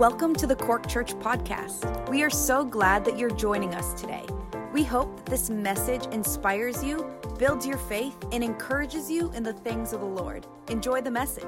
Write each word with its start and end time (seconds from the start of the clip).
Welcome 0.00 0.34
to 0.36 0.46
the 0.46 0.56
Cork 0.56 0.88
Church 0.88 1.12
Podcast. 1.16 2.08
We 2.08 2.22
are 2.22 2.30
so 2.30 2.64
glad 2.64 3.04
that 3.04 3.18
you're 3.18 3.28
joining 3.28 3.74
us 3.74 3.92
today. 4.00 4.24
We 4.72 4.82
hope 4.82 5.14
that 5.16 5.26
this 5.26 5.50
message 5.50 6.06
inspires 6.06 6.82
you, 6.82 7.06
builds 7.38 7.66
your 7.66 7.76
faith, 7.76 8.16
and 8.32 8.42
encourages 8.42 9.10
you 9.10 9.30
in 9.32 9.42
the 9.42 9.52
things 9.52 9.92
of 9.92 10.00
the 10.00 10.06
Lord. 10.06 10.46
Enjoy 10.68 11.02
the 11.02 11.10
message. 11.10 11.44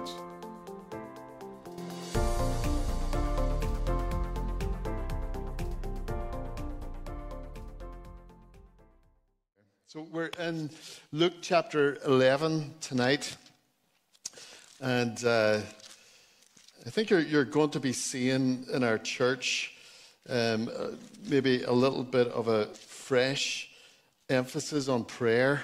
So 9.87 10.07
we're 10.13 10.31
in 10.39 10.69
Luke 11.11 11.37
chapter 11.41 11.97
11 12.05 12.75
tonight. 12.83 13.35
And 14.79 15.25
uh, 15.25 15.61
I 16.85 16.91
think 16.91 17.11
you're, 17.11 17.21
you're, 17.21 17.45
going 17.45 17.71
to 17.71 17.81
be 17.81 17.93
seeing 17.93 18.67
in 18.73 18.83
our 18.83 18.99
church 18.99 19.73
um, 20.29 20.69
uh, 20.77 20.89
maybe 21.29 21.63
a 21.63 21.71
little 21.71 22.03
bit 22.03 22.27
of 22.29 22.49
a 22.49 22.67
fresh 22.75 23.71
emphasis 24.29 24.89
on 24.89 25.05
prayer. 25.05 25.63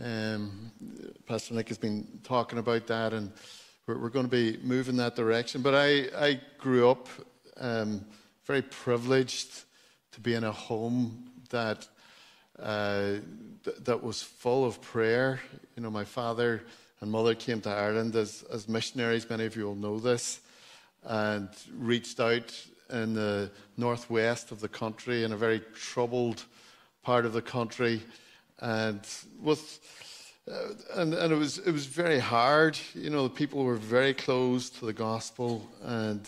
Um, 0.00 0.70
Pastor 1.26 1.54
Nick 1.54 1.66
has 1.68 1.78
been 1.78 2.06
talking 2.22 2.60
about 2.60 2.86
that, 2.86 3.14
and 3.14 3.32
we're, 3.88 3.98
we're, 3.98 4.10
going 4.10 4.26
to 4.26 4.30
be 4.30 4.60
moving 4.62 4.94
that 4.98 5.16
direction. 5.16 5.60
But 5.60 5.74
I, 5.74 6.06
I 6.16 6.40
grew 6.56 6.88
up 6.88 7.08
um, 7.56 8.04
very 8.44 8.62
privileged 8.62 9.64
to 10.12 10.20
be 10.20 10.34
in 10.34 10.44
a 10.44 10.52
home 10.52 11.32
that 11.50 11.88
uh, 12.60 13.14
th- 13.64 13.76
that 13.80 14.04
was 14.04 14.22
full 14.22 14.64
of 14.64 14.80
prayer. 14.82 15.40
You 15.74 15.82
know, 15.82 15.90
my 15.90 16.04
father 16.04 16.62
and 17.00 17.10
mother 17.10 17.34
came 17.34 17.60
to 17.62 17.70
Ireland 17.70 18.16
as, 18.16 18.44
as 18.52 18.68
missionaries, 18.68 19.28
many 19.28 19.44
of 19.44 19.56
you 19.56 19.64
will 19.64 19.74
know 19.74 19.98
this, 19.98 20.40
and 21.04 21.48
reached 21.76 22.20
out 22.20 22.54
in 22.90 23.14
the 23.14 23.50
northwest 23.76 24.50
of 24.50 24.60
the 24.60 24.68
country 24.68 25.24
in 25.24 25.32
a 25.32 25.36
very 25.36 25.60
troubled 25.74 26.44
part 27.02 27.24
of 27.24 27.32
the 27.32 27.42
country. 27.42 28.02
And 28.60 29.00
with 29.40 29.80
uh, 30.50 31.00
and, 31.00 31.14
and 31.14 31.32
it 31.32 31.36
was 31.36 31.58
it 31.58 31.72
was 31.72 31.86
very 31.86 32.18
hard. 32.18 32.78
You 32.94 33.10
know, 33.10 33.24
the 33.24 33.34
people 33.34 33.64
were 33.64 33.76
very 33.76 34.14
close 34.14 34.70
to 34.70 34.86
the 34.86 34.92
gospel, 34.92 35.68
and 35.82 36.26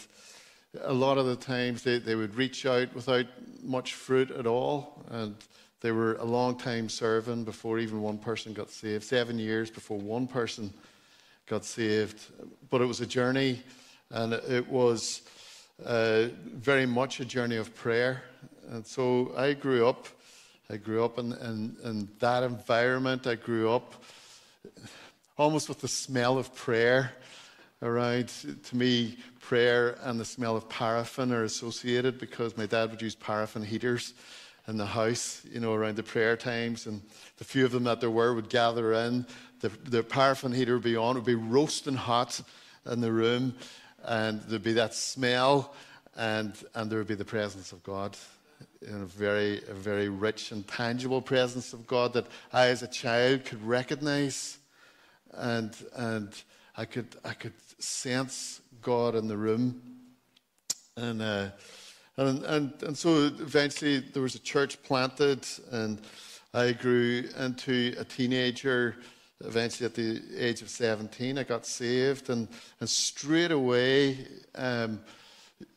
a 0.78 0.92
lot 0.92 1.18
of 1.18 1.26
the 1.26 1.36
times 1.36 1.82
they, 1.82 1.98
they 1.98 2.14
would 2.14 2.34
reach 2.34 2.64
out 2.66 2.94
without 2.94 3.26
much 3.62 3.94
fruit 3.94 4.30
at 4.30 4.46
all. 4.46 5.04
And 5.10 5.34
they 5.80 5.92
were 5.92 6.14
a 6.16 6.24
long 6.24 6.56
time 6.56 6.88
serving 6.88 7.44
before 7.44 7.78
even 7.78 8.02
one 8.02 8.18
person 8.18 8.52
got 8.52 8.70
saved, 8.70 9.04
seven 9.04 9.38
years 9.38 9.70
before 9.70 9.98
one 9.98 10.26
person 10.26 10.72
got 11.46 11.64
saved. 11.64 12.20
But 12.68 12.80
it 12.80 12.86
was 12.86 13.00
a 13.00 13.06
journey, 13.06 13.62
and 14.10 14.34
it 14.34 14.68
was 14.68 15.22
uh, 15.84 16.26
very 16.44 16.86
much 16.86 17.20
a 17.20 17.24
journey 17.24 17.56
of 17.56 17.74
prayer. 17.74 18.22
And 18.68 18.86
so 18.86 19.32
I 19.36 19.54
grew 19.54 19.88
up. 19.88 20.06
I 20.68 20.76
grew 20.76 21.04
up 21.04 21.18
in, 21.18 21.32
in, 21.32 21.76
in 21.82 22.08
that 22.20 22.44
environment. 22.44 23.26
I 23.26 23.34
grew 23.34 23.72
up 23.72 23.94
almost 25.36 25.68
with 25.68 25.80
the 25.80 25.88
smell 25.88 26.38
of 26.38 26.54
prayer 26.54 27.12
around. 27.82 28.28
To 28.64 28.76
me, 28.76 29.16
prayer 29.40 29.96
and 30.02 30.18
the 30.20 30.24
smell 30.24 30.56
of 30.56 30.68
paraffin 30.68 31.32
are 31.32 31.44
associated 31.44 32.18
because 32.18 32.56
my 32.56 32.66
dad 32.66 32.90
would 32.90 33.02
use 33.02 33.14
paraffin 33.14 33.62
heaters 33.62 34.14
in 34.68 34.76
the 34.76 34.86
house, 34.86 35.42
you 35.50 35.60
know, 35.60 35.74
around 35.74 35.96
the 35.96 36.02
prayer 36.02 36.36
times. 36.36 36.86
And 36.86 37.02
the 37.38 37.44
few 37.44 37.64
of 37.64 37.72
them 37.72 37.84
that 37.84 38.00
there 38.00 38.10
were 38.10 38.34
would 38.34 38.48
gather 38.48 38.92
in. 38.92 39.26
The, 39.60 39.68
the 39.68 40.02
paraffin 40.02 40.52
heater 40.52 40.74
would 40.74 40.84
be 40.84 40.96
on, 40.96 41.16
it 41.16 41.20
would 41.20 41.26
be 41.26 41.34
roasting 41.34 41.94
hot 41.94 42.40
in 42.86 43.00
the 43.00 43.12
room. 43.12 43.54
And 44.04 44.40
there'd 44.42 44.62
be 44.62 44.72
that 44.74 44.94
smell, 44.94 45.74
and, 46.16 46.54
and 46.74 46.90
there 46.90 46.98
would 46.98 47.08
be 47.08 47.14
the 47.14 47.24
presence 47.24 47.72
of 47.72 47.82
God. 47.82 48.16
In 48.82 49.02
a 49.02 49.06
very, 49.06 49.60
a 49.68 49.74
very 49.74 50.08
rich 50.08 50.52
and 50.52 50.66
tangible 50.66 51.20
presence 51.20 51.74
of 51.74 51.86
God 51.86 52.14
that 52.14 52.26
I, 52.50 52.68
as 52.68 52.82
a 52.82 52.88
child, 52.88 53.44
could 53.44 53.62
recognize. 53.62 54.56
And, 55.32 55.74
and 55.94 56.32
I, 56.76 56.86
could, 56.86 57.14
I 57.24 57.34
could 57.34 57.52
sense 57.82 58.60
God 58.82 59.14
in 59.14 59.28
the 59.28 59.36
room. 59.36 59.80
And, 60.96 61.22
uh, 61.22 61.50
and, 62.16 62.44
and, 62.44 62.82
and 62.82 62.98
so 62.98 63.24
eventually 63.24 64.00
there 64.00 64.22
was 64.22 64.34
a 64.34 64.40
church 64.40 64.82
planted, 64.82 65.46
and 65.70 66.00
I 66.52 66.72
grew 66.72 67.24
into 67.38 67.94
a 67.98 68.04
teenager. 68.04 68.96
Eventually, 69.42 69.86
at 69.86 69.94
the 69.94 70.20
age 70.36 70.60
of 70.60 70.68
17, 70.68 71.38
I 71.38 71.44
got 71.44 71.64
saved, 71.64 72.28
and, 72.28 72.46
and 72.80 72.88
straight 72.88 73.52
away, 73.52 74.26
um, 74.54 75.00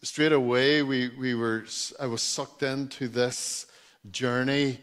straight 0.02 0.34
away, 0.34 0.84
we, 0.84 1.10
we 1.18 1.34
were, 1.34 1.66
I 2.00 2.08
was 2.08 2.22
sucked 2.22 2.64
into 2.64 3.08
this 3.08 3.68
journey 4.12 4.80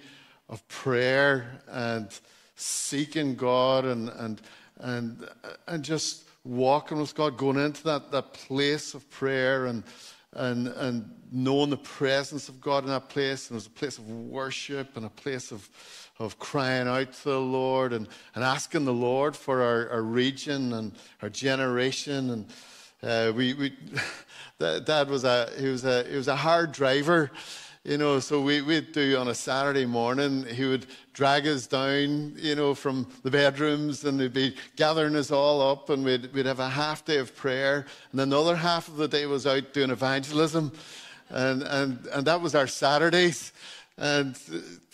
of 0.49 0.67
prayer 0.69 1.61
and 1.69 2.09
seeking 2.57 3.35
God 3.35 3.85
and, 3.85 4.09
and, 4.09 4.41
and, 4.79 5.29
and 5.67 5.83
just 5.83 6.25
walking 6.45 6.99
with 6.99 7.15
God, 7.15 7.37
going 7.37 7.59
into 7.59 7.85
that, 7.85 8.11
that 8.13 8.33
place 8.33 8.95
of 8.95 9.09
prayer 9.11 9.67
and, 9.67 9.85
and, 10.33 10.69
and 10.69 11.11
knowing 11.31 11.71
the 11.71 11.77
presence 11.77 12.49
of 12.49 12.61
God 12.61 12.85
in 12.85 12.91
that 12.91 13.09
place. 13.09 13.49
And 13.49 13.55
it 13.55 13.59
was 13.59 13.67
a 13.67 13.71
place 13.71 13.99
of 13.99 14.09
worship 14.09 14.97
and 14.97 15.07
a 15.07 15.11
place 15.11 15.53
of, 15.53 15.69
of 16.19 16.39
crying 16.39 16.89
out 16.89 17.13
to 17.13 17.25
the 17.25 17.41
Lord 17.41 17.93
and, 17.93 18.09
and 18.35 18.45
asking 18.45 18.85
the 18.85 18.93
Lord 18.93 19.37
for 19.37 19.63
our, 19.63 19.91
our 19.91 20.03
region 20.03 20.73
and 20.73 20.93
our 21.23 21.29
generation. 21.29 22.31
And 22.31 22.47
uh, 23.03 23.33
we, 23.35 23.55
we, 23.55 23.77
Dad 24.59 25.09
was 25.09 25.25
a, 25.25 25.51
he 25.59 25.69
was 25.69 25.85
a, 25.85 26.05
he 26.05 26.17
was 26.17 26.29
a 26.29 26.37
hard 26.37 26.73
driver. 26.73 27.31
You 27.83 27.97
know, 27.97 28.21
so 28.21 28.43
we, 28.43 28.61
we'd 28.61 28.93
do 28.93 29.17
on 29.17 29.29
a 29.29 29.35
Saturday 29.35 29.87
morning, 29.87 30.45
he 30.45 30.67
would 30.67 30.85
drag 31.15 31.47
us 31.47 31.67
down, 31.67 32.35
you 32.37 32.55
know, 32.55 32.75
from 32.75 33.11
the 33.23 33.31
bedrooms 33.31 34.05
and 34.05 34.21
he'd 34.21 34.35
be 34.35 34.55
gathering 34.77 35.17
us 35.17 35.31
all 35.31 35.63
up 35.63 35.89
and 35.89 36.05
we'd, 36.05 36.31
we'd 36.35 36.45
have 36.45 36.61
a 36.61 36.69
half 36.69 37.07
day 37.07 37.17
of 37.17 37.35
prayer. 37.35 37.87
And 38.11 38.21
then 38.21 38.29
the 38.29 38.39
other 38.39 38.55
half 38.55 38.89
of 38.89 38.99
the 38.99 39.09
day 39.09 39.25
was 39.25 39.47
out 39.47 39.73
doing 39.73 39.89
evangelism. 39.89 40.73
And, 41.31 41.63
and, 41.63 42.07
and 42.13 42.27
that 42.27 42.43
was 42.43 42.55
our 42.55 42.67
Saturdays. 42.67 43.51
And 43.97 44.39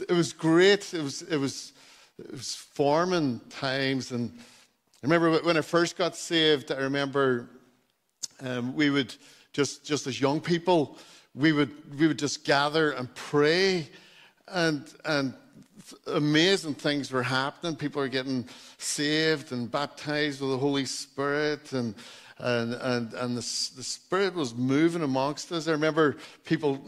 it 0.09 0.13
was 0.13 0.33
great. 0.33 0.95
It 0.95 1.03
was, 1.03 1.23
it 1.23 1.39
was, 1.39 1.73
it 2.21 2.31
was 2.31 2.55
forming 2.55 3.41
times. 3.51 4.13
And 4.13 4.31
I 5.03 5.09
remember 5.09 5.39
when 5.39 5.57
I 5.57 5.63
first 5.63 5.99
got 5.99 6.15
saved, 6.15 6.71
I 6.71 6.77
remember 6.77 7.49
um, 8.41 8.77
we 8.77 8.91
would 8.91 9.13
just, 9.53 9.85
just 9.85 10.07
as 10.07 10.21
young 10.21 10.41
people, 10.41 10.99
we 11.37 11.53
would, 11.53 11.99
we 11.99 12.09
would 12.09 12.19
just 12.19 12.45
gather 12.45 12.93
and 12.93 13.15
pray, 13.15 13.89
and, 14.49 14.93
and 15.05 15.35
amazing 16.07 16.75
things 16.75 17.13
were 17.13 17.23
happening. 17.23 17.77
People 17.77 18.01
were 18.01 18.09
getting 18.09 18.49
saved 18.79 19.53
and 19.53 19.71
baptized 19.71 20.41
with 20.41 20.51
the 20.51 20.59
Holy 20.59 20.87
Spirit, 20.87 21.73
and, 21.73 21.95
and, 22.39 22.75
and, 22.75 23.13
and 23.13 23.37
the, 23.37 23.41
the 23.77 23.83
Spirit 23.83 24.35
was 24.35 24.55
moving 24.55 25.03
amongst 25.03 25.53
us. 25.53 25.69
I 25.69 25.73
remember 25.73 26.17
people 26.45 26.81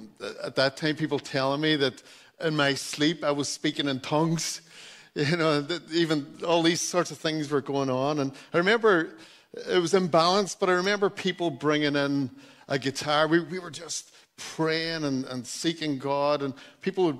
at 0.42 0.56
that 0.56 0.78
time, 0.78 0.96
people 0.96 1.18
telling 1.18 1.60
me 1.60 1.76
that 1.76 2.02
in 2.40 2.56
my 2.56 2.74
sleep 2.74 3.22
I 3.22 3.30
was 3.30 3.48
speaking 3.48 3.86
in 3.88 4.00
tongues. 4.00 4.62
You 5.14 5.36
know, 5.36 5.66
even 5.92 6.26
all 6.46 6.62
these 6.62 6.80
sorts 6.80 7.10
of 7.10 7.18
things 7.18 7.50
were 7.50 7.62
going 7.62 7.90
on. 7.90 8.20
And 8.20 8.30
I 8.54 8.58
remember 8.58 9.16
it 9.52 9.80
was 9.80 9.92
imbalanced, 9.92 10.58
but 10.60 10.68
I 10.68 10.74
remember 10.74 11.10
people 11.10 11.50
bringing 11.50 11.96
in 11.96 12.30
a 12.68 12.78
guitar. 12.78 13.26
We, 13.26 13.40
we 13.40 13.58
were 13.58 13.72
just 13.72 14.12
praying 14.38 15.04
and, 15.04 15.24
and 15.26 15.46
seeking 15.46 15.98
God. 15.98 16.42
And 16.42 16.54
people 16.80 17.06
would, 17.06 17.18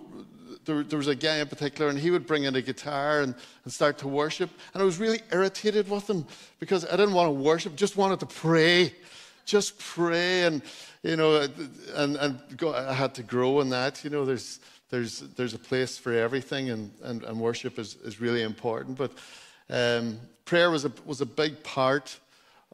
there, 0.65 0.83
there, 0.83 0.99
was 0.99 1.09
a 1.09 1.15
guy 1.15 1.39
in 1.39 1.49
particular, 1.49 1.91
and 1.91 1.99
he 1.99 2.11
would 2.11 2.27
bring 2.27 2.45
in 2.45 2.55
a 2.57 2.63
guitar 2.63 3.21
and, 3.21 3.35
and 3.65 3.73
start 3.73 3.99
to 3.99 4.09
worship. 4.09 4.51
And 4.73 4.83
I 4.83 4.87
was 4.87 4.99
really 4.99 5.21
irritated 5.31 5.91
with 5.91 6.09
him 6.09 6.27
because 6.59 6.87
I 6.87 6.93
didn't 6.93 7.13
want 7.13 7.29
to 7.29 7.33
worship, 7.33 7.77
just 7.77 7.97
wanted 7.97 8.21
to 8.21 8.27
pray. 8.27 8.95
Just 9.45 9.79
pray. 9.79 10.45
And, 10.45 10.63
you 11.03 11.17
know, 11.17 11.47
and, 11.95 12.17
and 12.17 12.57
go, 12.57 12.75
I 12.75 12.93
had 12.93 13.15
to 13.17 13.23
grow 13.23 13.61
in 13.61 13.71
that. 13.71 14.05
You 14.05 14.11
know, 14.11 14.25
there's, 14.25 14.61
there's, 14.91 15.21
there's 15.21 15.55
a 15.55 15.59
place 15.59 15.99
for 15.99 16.13
everything, 16.13 16.71
and, 16.71 16.91
and, 17.03 17.25
and 17.25 17.41
worship 17.41 17.79
is, 17.79 17.97
is 18.05 18.21
really 18.21 18.43
important. 18.43 18.97
But 18.97 19.13
um, 19.71 20.19
prayer 20.45 20.71
was 20.71 20.85
a, 20.85 20.93
was 21.05 21.21
a 21.21 21.27
big 21.27 21.63
part 21.63 22.19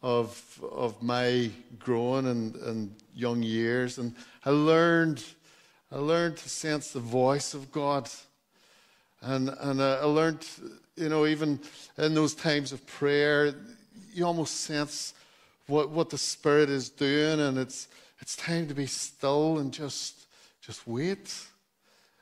of, 0.04 0.60
of 0.70 1.02
my 1.02 1.50
growing 1.78 2.26
and, 2.26 2.54
and 2.56 2.94
young 3.14 3.42
years. 3.42 3.98
And 3.98 4.14
I 4.44 4.50
learned, 4.50 5.24
I 5.90 5.96
learned 5.96 6.36
to 6.38 6.48
sense 6.50 6.92
the 6.92 7.00
voice 7.00 7.54
of 7.54 7.72
God. 7.72 8.10
And, 9.22 9.48
and 9.48 9.80
uh, 9.80 10.00
I 10.02 10.04
learned, 10.04 10.46
you 10.96 11.08
know, 11.08 11.26
even 11.26 11.60
in 11.96 12.14
those 12.14 12.34
times 12.34 12.70
of 12.72 12.86
prayer, 12.86 13.54
you 14.12 14.26
almost 14.26 14.60
sense 14.60 15.14
what, 15.66 15.88
what 15.88 16.10
the 16.10 16.18
Spirit 16.18 16.68
is 16.68 16.90
doing. 16.90 17.40
And 17.40 17.56
it's, 17.56 17.88
it's 18.20 18.36
time 18.36 18.68
to 18.68 18.74
be 18.74 18.86
still 18.86 19.58
and 19.58 19.72
just, 19.72 20.26
just 20.60 20.86
wait. 20.86 21.34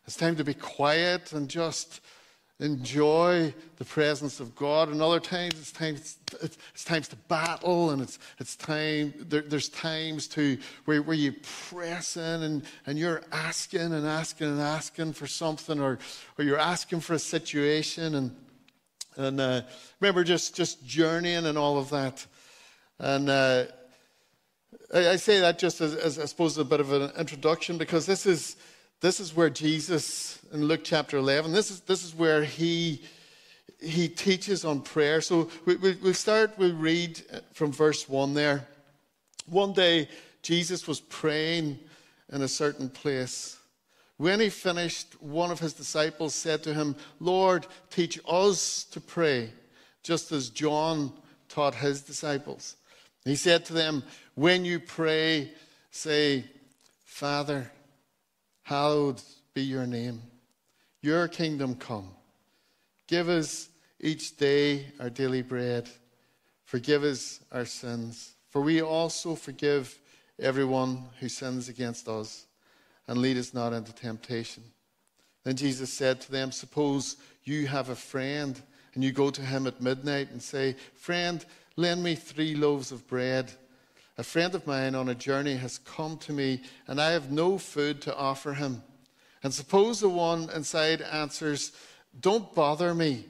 It's 0.07 0.17
time 0.17 0.37
to 0.37 0.45
be 0.45 0.55
quiet 0.55 1.33
and 1.33 1.49
just 1.49 2.01
enjoy 2.63 3.53
the 3.77 3.85
presence 3.85 4.39
of 4.39 4.55
God, 4.55 4.89
and 4.89 5.03
other 5.03 5.19
times 5.19 5.55
it's 5.55 5.73
times 5.73 6.19
it's 6.41 6.85
times 6.85 7.09
to 7.09 7.17
battle, 7.17 7.91
and 7.91 8.01
it's 8.01 8.19
it's 8.39 8.55
time 8.55 9.13
there, 9.19 9.43
there's 9.43 9.69
times 9.69 10.29
to 10.29 10.57
where, 10.85 11.03
where 11.03 11.17
you 11.17 11.35
press 11.69 12.17
in 12.17 12.43
and, 12.43 12.63
and 12.87 12.99
you're 12.99 13.23
asking 13.33 13.93
and 13.93 14.07
asking 14.07 14.47
and 14.47 14.61
asking 14.61 15.13
for 15.13 15.27
something, 15.27 15.81
or 15.81 15.99
or 16.39 16.45
you're 16.45 16.59
asking 16.59 17.01
for 17.01 17.15
a 17.15 17.19
situation, 17.19 18.15
and 18.15 18.37
and 19.17 19.41
uh, 19.41 19.63
remember 20.01 20.23
just 20.23 20.55
just 20.55 20.87
journeying 20.87 21.47
and 21.47 21.59
all 21.59 21.79
of 21.79 21.91
that, 21.91 22.25
and. 22.99 23.29
Uh, 23.29 23.65
I, 24.95 25.11
I 25.11 25.17
say 25.17 25.41
that 25.41 25.59
just 25.59 25.81
as, 25.81 25.95
as 25.95 26.19
I 26.19 26.27
suppose 26.27 26.57
a 26.59 26.65
bit 26.65 26.81
of 26.81 26.93
an 26.93 27.11
introduction 27.19 27.79
because 27.79 28.07
this 28.07 28.27
is 28.27 28.57
this 29.03 29.21
is 29.21 29.37
where 29.37 29.51
Jesus 29.51 30.39
in 30.53 30.65
Luke 30.67 30.83
chapter 30.85 31.17
11, 31.17 31.53
this 31.53 31.71
is, 31.71 31.81
this 31.81 32.05
is 32.05 32.15
where 32.15 32.45
he, 32.45 33.03
he 33.81 34.09
teaches 34.09 34.65
on 34.65 34.81
prayer. 34.81 35.21
So 35.21 35.51
we, 35.65 35.77
we, 35.77 35.97
we'll 36.03 36.15
start, 36.15 36.53
we'll 36.57 36.75
read 36.75 37.21
from 37.53 37.73
verse 37.73 38.09
1 38.09 38.35
there. 38.35 38.67
One 39.47 39.73
day, 39.73 40.09
Jesus 40.43 40.87
was 40.87 41.01
praying 41.01 41.79
in 42.33 42.43
a 42.43 42.49
certain 42.49 42.89
place. 42.89 43.59
When 44.19 44.39
he 44.39 44.51
finished, 44.51 45.21
one 45.21 45.51
of 45.51 45.59
his 45.59 45.73
disciples 45.73 46.35
said 46.35 46.63
to 46.63 46.75
him, 46.75 46.95
Lord, 47.19 47.67
teach 47.91 48.21
us 48.29 48.85
to 48.85 49.01
pray, 49.01 49.51
just 50.03 50.31
as 50.31 50.49
John 50.49 51.13
taught 51.49 51.75
his 51.75 52.03
disciples. 52.03 52.77
He 53.25 53.37
said 53.37 53.65
to 53.67 53.73
them, 53.73 54.05
When 54.35 54.65
you 54.65 54.79
pray, 54.79 55.51
say, 55.91 56.45
Father, 57.05 57.71
Hallowed 58.63 59.21
be 59.55 59.63
your 59.63 59.87
name. 59.87 60.23
Your 61.01 61.29
kingdom 61.29 61.75
come. 61.75 62.11
Give 63.09 63.29
us 63.29 63.69
each 64.01 64.37
day 64.37 64.87
our 65.01 65.11
daily 65.11 65.43
bread. 65.43 65.89
Forgive 66.65 67.03
us 67.03 67.41
our 67.51 67.65
sins, 67.65 68.35
for 68.49 68.63
we 68.63 68.81
also 68.81 69.35
forgive 69.35 69.99
everyone 70.39 71.05
who 71.21 71.29
sins 71.29 71.69
against 71.69 72.09
us. 72.09 72.47
And 73.09 73.19
lead 73.19 73.37
us 73.37 73.53
not 73.53 73.73
into 73.73 73.93
temptation. 73.93 74.63
Then 75.45 75.57
Jesus 75.57 75.93
said 75.93 76.21
to 76.21 76.31
them, 76.31 76.53
Suppose 76.53 77.17
you 77.43 77.67
have 77.67 77.89
a 77.89 77.97
friend, 77.97 78.61
and 78.95 79.03
you 79.03 79.11
go 79.11 79.31
to 79.31 79.43
him 79.43 79.67
at 79.67 79.81
midnight 79.81 80.31
and 80.31 80.41
say, 80.41 80.77
Friend, 80.95 81.45
lend 81.77 82.03
me 82.03 82.15
three 82.15 82.55
loaves 82.55 82.93
of 82.93 83.07
bread 83.09 83.51
a 84.23 84.25
friend 84.25 84.55
of 84.55 84.69
mine 84.69 84.95
on 84.95 85.09
a 85.09 85.17
journey 85.17 85.57
has 85.57 85.79
come 85.79 86.17
to 86.17 86.33
me, 86.33 86.63
and 86.87 87.01
I 87.01 87.11
have 87.11 87.33
no 87.33 87.59
food 87.59 88.01
to 88.03 88.17
offer 88.17 88.55
him. 88.55 88.81
And 89.43 89.53
suppose 89.53 89.99
the 89.99 90.09
one 90.09 90.49
inside 90.55 91.03
answers, 91.03 91.73
Don't 92.21 92.55
bother 92.55 92.95
me. 92.95 93.25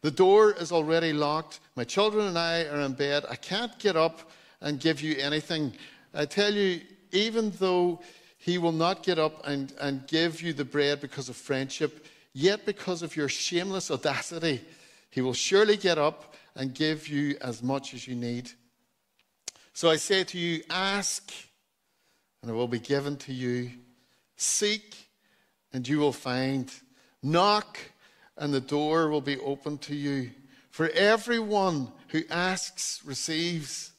The 0.00 0.10
door 0.10 0.52
is 0.52 0.72
already 0.72 1.12
locked. 1.12 1.60
My 1.76 1.84
children 1.84 2.26
and 2.26 2.36
I 2.36 2.64
are 2.64 2.80
in 2.80 2.94
bed. 2.94 3.24
I 3.30 3.36
can't 3.36 3.78
get 3.78 3.94
up 3.94 4.28
and 4.60 4.80
give 4.80 5.00
you 5.00 5.14
anything. 5.18 5.72
I 6.12 6.24
tell 6.24 6.52
you, 6.52 6.80
even 7.12 7.52
though 7.60 8.00
he 8.36 8.58
will 8.58 8.72
not 8.72 9.04
get 9.04 9.20
up 9.20 9.46
and, 9.46 9.72
and 9.80 10.04
give 10.08 10.42
you 10.42 10.52
the 10.52 10.64
bread 10.64 11.00
because 11.00 11.28
of 11.28 11.36
friendship, 11.36 12.06
yet 12.32 12.66
because 12.66 13.02
of 13.02 13.14
your 13.14 13.28
shameless 13.28 13.88
audacity, 13.88 14.62
he 15.10 15.20
will 15.20 15.32
surely 15.32 15.76
get 15.76 15.96
up 15.96 16.34
and 16.56 16.74
give 16.74 17.06
you 17.06 17.36
as 17.40 17.62
much 17.62 17.94
as 17.94 18.08
you 18.08 18.16
need. 18.16 18.50
So 19.76 19.90
I 19.90 19.96
say 19.96 20.22
to 20.22 20.38
you, 20.38 20.62
ask, 20.70 21.32
and 22.40 22.50
it 22.50 22.54
will 22.54 22.68
be 22.68 22.78
given 22.78 23.16
to 23.16 23.32
you. 23.32 23.72
Seek, 24.36 24.94
and 25.72 25.86
you 25.86 25.98
will 25.98 26.12
find. 26.12 26.72
Knock, 27.24 27.78
and 28.38 28.54
the 28.54 28.60
door 28.60 29.08
will 29.08 29.20
be 29.20 29.36
opened 29.40 29.82
to 29.82 29.96
you. 29.96 30.30
For 30.70 30.90
everyone 30.90 31.90
who 32.08 32.22
asks 32.30 33.02
receives, 33.04 33.90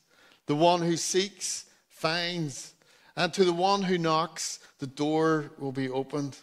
the 0.46 0.56
one 0.56 0.82
who 0.82 0.96
seeks 0.96 1.66
finds, 1.90 2.74
and 3.18 3.34
to 3.34 3.44
the 3.44 3.52
one 3.52 3.82
who 3.82 3.98
knocks, 3.98 4.60
the 4.80 4.88
door 4.88 5.52
will 5.60 5.74
be 5.74 5.90
opened. 5.90 6.38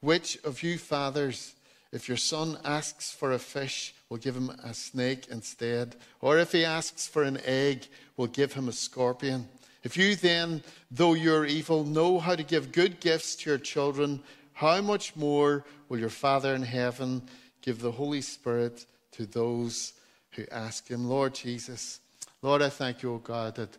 Which 0.00 0.36
of 0.44 0.62
you 0.62 0.76
fathers, 0.76 1.54
if 1.92 2.08
your 2.08 2.18
son 2.18 2.58
asks 2.62 3.10
for 3.10 3.32
a 3.32 3.38
fish, 3.38 3.94
will 4.08 4.18
give 4.18 4.36
him 4.36 4.50
a 4.64 4.72
snake 4.72 5.26
instead? 5.30 5.96
Or 6.20 6.38
if 6.38 6.52
he 6.52 6.64
asks 6.64 7.06
for 7.06 7.22
an 7.22 7.38
egg, 7.44 7.86
we'll 8.16 8.28
give 8.28 8.52
him 8.52 8.68
a 8.68 8.72
scorpion? 8.72 9.48
If 9.82 9.96
you 9.96 10.16
then, 10.16 10.62
though 10.90 11.14
you're 11.14 11.46
evil, 11.46 11.84
know 11.84 12.18
how 12.18 12.34
to 12.34 12.42
give 12.42 12.72
good 12.72 13.00
gifts 13.00 13.36
to 13.36 13.50
your 13.50 13.58
children, 13.58 14.22
how 14.52 14.80
much 14.80 15.14
more 15.14 15.64
will 15.88 15.98
your 15.98 16.08
Father 16.08 16.54
in 16.54 16.62
heaven 16.62 17.22
give 17.62 17.80
the 17.80 17.92
Holy 17.92 18.20
Spirit 18.20 18.86
to 19.12 19.26
those 19.26 19.92
who 20.32 20.44
ask 20.50 20.88
him? 20.88 21.08
Lord 21.08 21.34
Jesus, 21.34 22.00
Lord, 22.42 22.62
I 22.62 22.68
thank 22.68 23.02
you, 23.02 23.14
O 23.14 23.18
God, 23.18 23.54
that, 23.56 23.76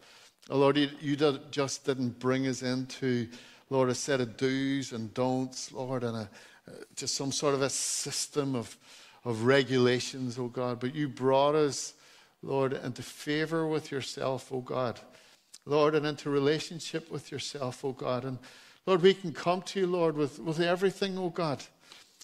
oh 0.49 0.57
Lord, 0.57 0.77
you, 0.77 0.89
you 1.01 1.15
just 1.51 1.85
didn't 1.85 2.19
bring 2.19 2.47
us 2.47 2.61
into, 2.61 3.27
Lord, 3.69 3.89
a 3.89 3.95
set 3.95 4.21
of 4.21 4.37
do's 4.37 4.93
and 4.93 5.13
don'ts, 5.13 5.71
Lord, 5.71 6.03
and 6.03 6.15
a, 6.15 6.29
uh, 6.67 6.71
just 6.95 7.15
some 7.15 7.31
sort 7.31 7.55
of 7.55 7.61
a 7.61 7.69
system 7.69 8.55
of, 8.55 8.77
of 9.25 9.45
regulations, 9.45 10.39
oh 10.39 10.47
God, 10.47 10.79
but 10.79 10.95
you 10.95 11.07
brought 11.07 11.55
us, 11.55 11.93
Lord, 12.41 12.73
into 12.73 13.01
favor 13.01 13.67
with 13.67 13.91
yourself, 13.91 14.51
oh 14.51 14.61
God. 14.61 14.99
Lord, 15.65 15.93
and 15.93 16.05
into 16.05 16.29
relationship 16.29 17.11
with 17.11 17.31
yourself, 17.31 17.83
oh 17.83 17.91
God. 17.91 18.25
And 18.25 18.39
Lord, 18.85 19.01
we 19.01 19.13
can 19.13 19.33
come 19.33 19.61
to 19.63 19.81
you, 19.81 19.87
Lord, 19.87 20.15
with, 20.15 20.39
with 20.39 20.59
everything, 20.59 21.17
oh 21.17 21.29
God. 21.29 21.63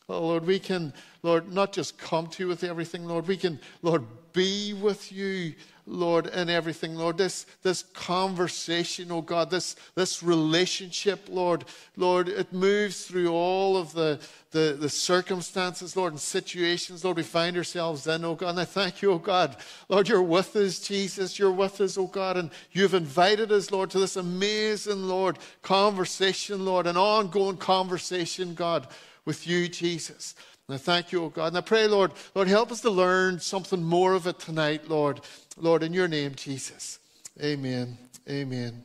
Oh, 0.08 0.28
Lord, 0.28 0.46
we 0.46 0.60
can, 0.60 0.94
Lord, 1.24 1.52
not 1.52 1.74
just 1.74 1.98
come 1.98 2.28
to 2.28 2.44
you 2.44 2.48
with 2.48 2.64
everything, 2.64 3.06
Lord, 3.06 3.28
we 3.28 3.38
can, 3.38 3.60
Lord, 3.82 4.04
be 4.36 4.74
with 4.74 5.12
you, 5.12 5.54
Lord, 5.88 6.28
in 6.28 6.50
everything, 6.50 6.96
Lord. 6.96 7.18
This, 7.18 7.46
this 7.64 7.84
conversation, 7.94 9.12
oh 9.12 9.22
God, 9.22 9.50
this, 9.50 9.76
this 9.96 10.22
relationship, 10.22 11.28
Lord, 11.30 11.64
Lord, 11.96 12.28
it 12.28 12.52
moves 12.52 13.06
through 13.06 13.32
all 13.32 13.78
of 13.78 13.94
the, 13.94 14.20
the, 14.52 14.78
the 14.80 14.90
circumstances, 14.90 15.96
Lord, 15.96 16.14
and 16.14 16.20
situations, 16.20 17.04
Lord, 17.04 17.18
we 17.18 17.24
find 17.24 17.56
ourselves 17.56 18.06
in, 18.08 18.26
oh 18.26 18.36
God. 18.36 18.50
And 18.50 18.60
I 18.60 18.66
thank 18.66 19.02
you, 19.02 19.14
oh 19.14 19.20
God. 19.20 19.56
Lord, 19.88 20.10
you're 20.10 20.22
with 20.22 20.56
us, 20.56 20.80
Jesus. 20.80 21.40
You're 21.40 21.52
with 21.52 21.80
us, 21.80 21.98
oh 21.98 22.08
God. 22.08 22.36
And 22.36 22.50
you've 22.72 22.94
invited 22.94 23.52
us, 23.52 23.72
Lord, 23.72 23.90
to 23.92 24.00
this 24.00 24.18
amazing, 24.18 25.04
Lord, 25.08 25.40
conversation, 25.62 26.66
Lord, 26.66 26.88
an 26.88 26.98
ongoing 26.98 27.58
conversation, 27.58 28.54
God 28.54 28.88
with 29.26 29.48
you, 29.48 29.68
Jesus. 29.68 30.36
And 30.68 30.76
I 30.76 30.78
thank 30.78 31.12
you, 31.12 31.24
oh 31.24 31.30
God. 31.30 31.48
And 31.48 31.58
I 31.58 31.62
pray, 31.62 31.88
Lord, 31.88 32.12
Lord, 32.34 32.48
help 32.48 32.72
us 32.72 32.82
to 32.82 32.90
learn 32.90 33.40
something 33.40 33.84
more 33.84 34.14
of 34.14 34.26
it 34.26 34.40
tonight, 34.40 34.90
Lord. 34.90 35.22
Lord, 35.58 35.84
in 35.84 35.94
your 35.94 36.08
name, 36.08 36.34
Jesus. 36.36 37.00
Amen. 37.42 37.98
Amen. 38.28 38.84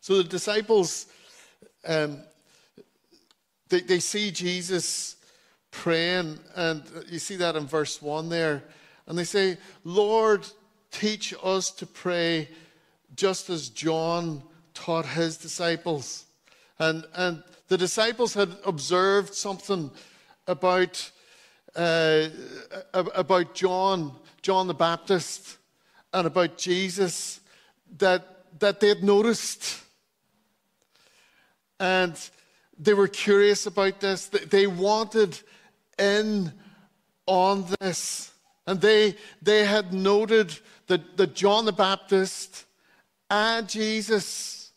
So 0.00 0.16
the 0.16 0.24
disciples, 0.24 1.06
um, 1.86 2.18
they, 3.68 3.80
they 3.80 4.00
see 4.00 4.30
Jesus 4.30 5.16
praying, 5.70 6.38
and 6.56 6.82
you 7.08 7.18
see 7.18 7.36
that 7.36 7.56
in 7.56 7.66
verse 7.66 8.02
1 8.02 8.28
there. 8.28 8.64
And 9.06 9.16
they 9.16 9.24
say, 9.24 9.58
Lord, 9.84 10.46
teach 10.90 11.34
us 11.42 11.70
to 11.72 11.86
pray 11.86 12.48
just 13.14 13.48
as 13.48 13.68
John 13.68 14.42
taught 14.72 15.06
his 15.06 15.36
disciples. 15.36 16.24
And, 16.78 17.04
and 17.14 17.42
the 17.68 17.78
disciples 17.78 18.34
had 18.34 18.50
observed 18.64 19.34
something 19.34 19.90
about, 20.46 21.10
uh, 21.74 22.28
about 22.92 23.54
John, 23.54 24.12
John 24.42 24.66
the 24.66 24.74
Baptist, 24.74 25.58
and 26.12 26.26
about 26.26 26.56
Jesus 26.58 27.40
that, 27.98 28.58
that 28.60 28.80
they 28.80 28.88
had 28.88 29.02
noticed. 29.02 29.82
And 31.80 32.18
they 32.78 32.94
were 32.94 33.08
curious 33.08 33.66
about 33.66 34.00
this. 34.00 34.26
They 34.26 34.66
wanted 34.66 35.38
in 35.98 36.52
on 37.26 37.66
this. 37.80 38.32
And 38.66 38.80
they, 38.80 39.16
they 39.42 39.64
had 39.64 39.92
noted 39.92 40.58
that, 40.86 41.16
that 41.16 41.34
John 41.34 41.64
the 41.64 41.72
Baptist 41.72 42.64
and 43.30 43.68
Jesus 43.68 44.72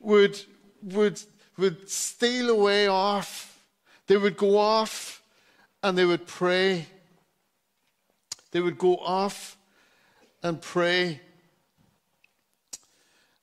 would, 0.00 0.40
would 0.82 1.20
would 1.56 1.88
steal 1.88 2.50
away 2.50 2.86
off. 2.86 3.55
They 4.06 4.16
would 4.16 4.36
go 4.36 4.58
off 4.58 5.22
and 5.82 5.96
they 5.96 6.04
would 6.04 6.26
pray. 6.26 6.86
They 8.52 8.60
would 8.60 8.78
go 8.78 8.96
off 8.96 9.56
and 10.42 10.60
pray. 10.60 11.20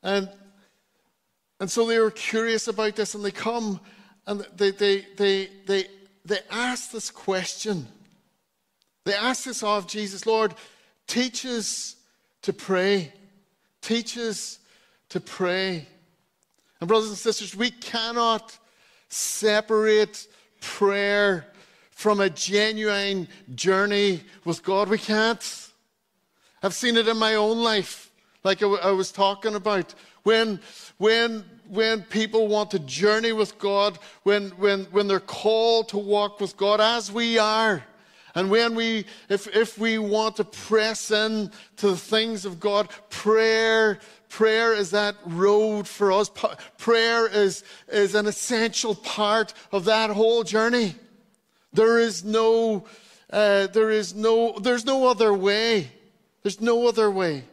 And, 0.01 0.29
and 1.59 1.69
so 1.69 1.85
they 1.85 1.99
were 1.99 2.11
curious 2.11 2.67
about 2.67 2.95
this 2.95 3.15
and 3.15 3.23
they 3.23 3.31
come 3.31 3.79
and 4.25 4.45
they, 4.55 4.71
they, 4.71 5.05
they, 5.17 5.49
they, 5.65 5.85
they 6.25 6.39
ask 6.49 6.91
this 6.91 7.11
question. 7.11 7.87
They 9.05 9.13
ask 9.13 9.43
this 9.45 9.63
of 9.63 9.87
Jesus 9.87 10.25
Lord, 10.25 10.55
teach 11.07 11.45
us 11.45 11.95
to 12.43 12.53
pray. 12.53 13.11
Teach 13.81 14.17
us 14.17 14.59
to 15.09 15.19
pray. 15.19 15.87
And, 16.79 16.87
brothers 16.87 17.09
and 17.09 17.17
sisters, 17.17 17.55
we 17.55 17.69
cannot 17.71 18.57
separate 19.09 20.27
prayer 20.63 21.45
from 21.91 22.21
a 22.21 22.29
genuine 22.29 23.27
journey 23.53 24.21
with 24.45 24.63
God. 24.63 24.89
We 24.89 24.97
can't. 24.97 25.69
I've 26.63 26.73
seen 26.73 26.97
it 26.97 27.07
in 27.07 27.17
my 27.17 27.35
own 27.35 27.61
life, 27.61 28.09
like 28.43 28.59
I, 28.59 28.65
w- 28.65 28.81
I 28.81 28.91
was 28.91 29.11
talking 29.11 29.55
about. 29.55 29.93
When, 30.23 30.61
when, 30.97 31.43
when 31.67 32.01
people 32.03 32.47
want 32.47 32.71
to 32.71 32.79
journey 32.79 33.33
with 33.33 33.59
God, 33.59 33.99
when, 34.23 34.49
when, 34.51 34.85
when 34.85 35.07
they're 35.07 35.19
called 35.19 35.89
to 35.89 35.97
walk 35.97 36.39
with 36.39 36.55
God, 36.55 36.79
as 36.79 37.11
we 37.11 37.37
are, 37.37 37.83
and 38.35 38.49
when 38.49 38.73
we, 38.73 39.05
if, 39.29 39.47
if 39.55 39.77
we 39.77 39.97
want 39.97 40.37
to 40.37 40.43
press 40.43 41.11
in 41.11 41.51
to 41.77 41.89
the 41.89 41.97
things 41.97 42.45
of 42.45 42.59
God, 42.59 42.89
prayer, 43.09 43.99
prayer 44.33 44.73
is 44.73 44.89
that 44.89 45.15
road 45.27 45.87
for 45.87 46.11
us. 46.11 46.31
Prayer 46.79 47.27
is, 47.27 47.63
is 47.87 48.15
an 48.15 48.25
essential 48.25 48.95
part 48.95 49.53
of 49.71 49.85
that 49.85 50.09
whole 50.09 50.43
journey. 50.43 50.95
There 51.71 51.99
is 51.99 52.23
no, 52.23 52.85
uh, 53.29 53.67
there 53.67 53.91
is 53.91 54.15
no, 54.15 54.57
there's 54.57 54.85
no 54.85 55.07
other 55.07 55.31
way. 55.35 55.91
There's 56.41 56.59
no 56.59 56.87
other 56.87 57.11
way. 57.11 57.43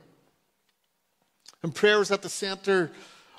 And 1.62 1.74
prayer 1.74 2.00
is 2.00 2.10
at 2.10 2.22
the 2.22 2.30
center 2.30 2.90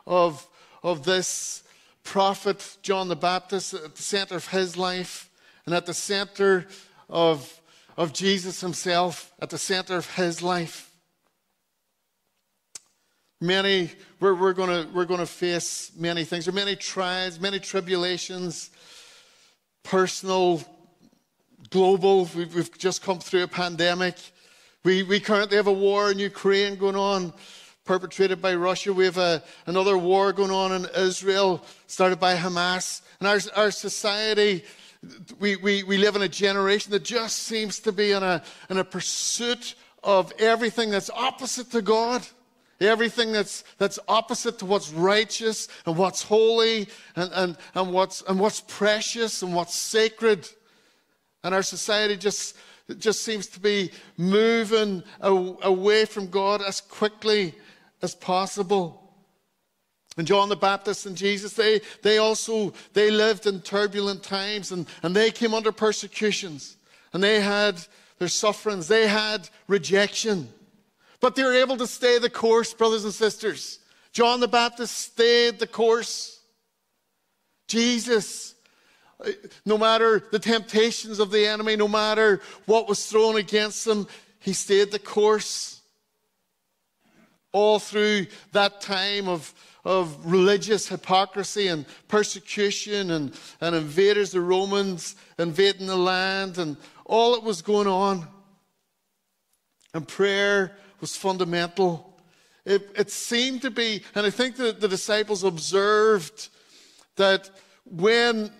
of, 0.05 0.45
of 0.83 1.03
this 1.03 1.63
prophet, 2.03 2.77
John 2.83 3.07
the 3.07 3.15
Baptist, 3.15 3.73
at 3.73 3.95
the 3.95 4.03
center 4.03 4.35
of 4.35 4.49
his 4.49 4.77
life, 4.77 5.31
and 5.65 5.73
at 5.73 5.87
the 5.87 5.95
center 5.95 6.67
of, 7.09 7.59
of 7.97 8.13
Jesus 8.13 8.61
himself, 8.61 9.33
at 9.39 9.49
the 9.49 9.57
center 9.57 9.95
of 9.95 10.13
his 10.13 10.43
life. 10.43 10.90
Many, 13.43 13.89
we're, 14.19 14.35
we're 14.35 14.53
going 14.53 14.93
we're 14.93 15.05
gonna 15.05 15.25
face 15.25 15.91
many 15.97 16.23
things. 16.25 16.45
There 16.45 16.53
are 16.53 16.55
many 16.55 16.75
trials, 16.75 17.39
many 17.39 17.57
tribulations, 17.57 18.69
personal, 19.81 20.61
global. 21.71 22.29
We've, 22.35 22.53
we've 22.53 22.77
just 22.77 23.01
come 23.01 23.17
through 23.17 23.41
a 23.41 23.47
pandemic. 23.47 24.13
We, 24.83 25.01
we 25.01 25.19
currently 25.19 25.57
have 25.57 25.65
a 25.65 25.73
war 25.73 26.11
in 26.11 26.19
Ukraine 26.19 26.75
going 26.75 26.95
on, 26.95 27.33
perpetrated 27.83 28.43
by 28.43 28.53
Russia. 28.53 28.93
We 28.93 29.05
have 29.05 29.17
a, 29.17 29.41
another 29.65 29.97
war 29.97 30.33
going 30.33 30.51
on 30.51 30.71
in 30.73 30.85
Israel, 30.95 31.65
started 31.87 32.19
by 32.19 32.35
Hamas. 32.35 33.01
And 33.19 33.27
our, 33.27 33.39
our 33.55 33.71
society, 33.71 34.63
we, 35.39 35.55
we, 35.55 35.81
we 35.81 35.97
live 35.97 36.15
in 36.15 36.21
a 36.21 36.29
generation 36.29 36.91
that 36.91 37.03
just 37.03 37.39
seems 37.39 37.79
to 37.79 37.91
be 37.91 38.11
in 38.11 38.21
a, 38.21 38.43
in 38.69 38.77
a 38.77 38.83
pursuit 38.83 39.73
of 40.03 40.31
everything 40.37 40.91
that's 40.91 41.09
opposite 41.09 41.71
to 41.71 41.81
God. 41.81 42.21
Everything 42.81 43.31
that's, 43.31 43.63
that's 43.77 43.99
opposite 44.07 44.59
to 44.59 44.65
what's 44.65 44.91
righteous 44.91 45.67
and 45.85 45.95
what's 45.95 46.23
holy 46.23 46.87
and, 47.15 47.31
and, 47.33 47.57
and, 47.75 47.93
what's, 47.93 48.21
and 48.23 48.39
what's 48.39 48.61
precious 48.61 49.43
and 49.43 49.53
what's 49.53 49.75
sacred. 49.75 50.49
And 51.43 51.55
our 51.55 51.63
society 51.63 52.17
just 52.17 52.55
just 52.99 53.23
seems 53.23 53.47
to 53.47 53.59
be 53.59 53.91
moving 54.17 55.03
away 55.21 56.05
from 56.05 56.29
God 56.29 56.61
as 56.61 56.81
quickly 56.81 57.55
as 58.01 58.15
possible. 58.15 58.97
And 60.17 60.27
John 60.27 60.49
the 60.49 60.55
Baptist 60.55 61.05
and 61.05 61.15
Jesus, 61.15 61.53
they, 61.53 61.81
they 62.01 62.17
also 62.17 62.73
they 62.93 63.11
lived 63.11 63.47
in 63.47 63.61
turbulent 63.61 64.23
times 64.23 64.71
and, 64.71 64.85
and 65.03 65.15
they 65.15 65.31
came 65.31 65.53
under 65.53 65.71
persecutions 65.71 66.75
and 67.13 67.23
they 67.23 67.39
had 67.39 67.81
their 68.19 68.27
sufferings, 68.27 68.87
they 68.87 69.07
had 69.07 69.49
rejection. 69.67 70.49
But 71.21 71.35
they 71.35 71.43
were 71.43 71.53
able 71.53 71.77
to 71.77 71.87
stay 71.87 72.17
the 72.17 72.29
course, 72.29 72.73
brothers 72.73 73.05
and 73.05 73.13
sisters. 73.13 73.79
John 74.11 74.39
the 74.39 74.47
Baptist 74.47 74.97
stayed 74.97 75.59
the 75.59 75.67
course. 75.67 76.39
Jesus 77.67 78.55
uh, 79.23 79.31
no 79.65 79.77
matter 79.77 80.23
the 80.31 80.39
temptations 80.39 81.19
of 81.19 81.31
the 81.31 81.45
enemy, 81.45 81.75
no 81.75 81.87
matter 81.87 82.41
what 82.65 82.87
was 82.87 83.05
thrown 83.05 83.37
against 83.37 83.85
him, 83.85 84.07
he 84.39 84.53
stayed 84.53 84.91
the 84.91 84.99
course. 84.99 85.81
All 87.51 87.79
through 87.79 88.27
that 88.53 88.81
time 88.81 89.27
of, 89.27 89.53
of 89.83 90.25
religious 90.25 90.87
hypocrisy 90.87 91.67
and 91.67 91.85
persecution 92.07 93.11
and, 93.11 93.33
and 93.59 93.75
invaders, 93.75 94.31
the 94.31 94.41
Romans 94.41 95.15
invading 95.37 95.87
the 95.87 95.97
land, 95.97 96.57
and 96.57 96.77
all 97.05 97.33
that 97.33 97.43
was 97.43 97.61
going 97.61 97.87
on. 97.87 98.25
And 99.93 100.07
prayer 100.07 100.77
was 101.01 101.17
fundamental. 101.17 102.19
It, 102.63 102.91
it 102.95 103.11
seemed 103.11 103.63
to 103.63 103.71
be, 103.71 104.03
and 104.15 104.25
I 104.25 104.29
think 104.29 104.55
that 104.57 104.79
the 104.79 104.87
disciples 104.87 105.43
observed 105.43 106.49
that 107.15 107.49
when 107.85 108.51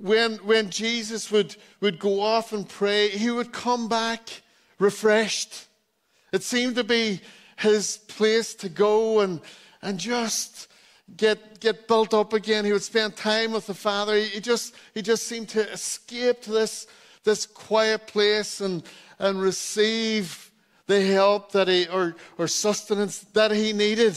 when, 0.00 0.36
when 0.36 0.70
Jesus 0.70 1.30
would, 1.30 1.56
would 1.80 1.98
go 1.98 2.20
off 2.20 2.52
and 2.52 2.68
pray, 2.68 3.08
he 3.08 3.30
would 3.30 3.52
come 3.52 3.88
back 3.88 4.42
refreshed. 4.78 5.66
It 6.32 6.42
seemed 6.42 6.76
to 6.76 6.84
be 6.84 7.20
his 7.56 7.98
place 8.08 8.54
to 8.56 8.68
go 8.68 9.20
and, 9.20 9.40
and 9.82 9.98
just 9.98 10.68
get, 11.16 11.60
get 11.60 11.88
built 11.88 12.14
up 12.14 12.32
again. 12.32 12.64
He 12.64 12.72
would 12.72 12.82
spend 12.82 13.16
time 13.16 13.52
with 13.52 13.66
the 13.66 13.74
Father. 13.74 14.16
He 14.16 14.40
just, 14.40 14.74
he 14.94 15.02
just 15.02 15.26
seemed 15.26 15.48
to 15.50 15.68
escape 15.72 16.42
to 16.42 16.52
this, 16.52 16.86
this 17.24 17.46
quiet 17.46 18.06
place 18.06 18.60
and, 18.60 18.84
and 19.18 19.40
receive 19.40 20.47
the 20.88 21.02
help 21.02 21.52
that 21.52 21.68
he, 21.68 21.86
or, 21.86 22.16
or 22.38 22.48
sustenance 22.48 23.20
that 23.34 23.52
he 23.52 23.72
needed. 23.72 24.16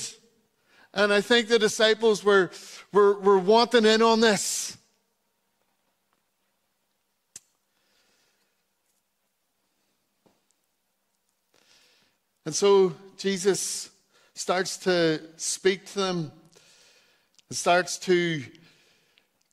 And 0.94 1.14
I 1.14 1.22
think 1.22 1.48
the 1.48 1.60
disciples 1.60 2.24
were, 2.24 2.50
were, 2.92 3.20
were 3.20 3.38
wanting 3.38 3.86
in 3.86 4.02
on 4.02 4.22
this. 4.22 4.78
And 12.46 12.56
so 12.56 12.96
Jesus 13.18 13.90
starts 14.34 14.78
to 14.78 15.22
speak 15.36 15.86
to 15.88 15.96
them 15.96 16.32
and 17.50 17.58
starts 17.58 18.00
to 18.00 18.44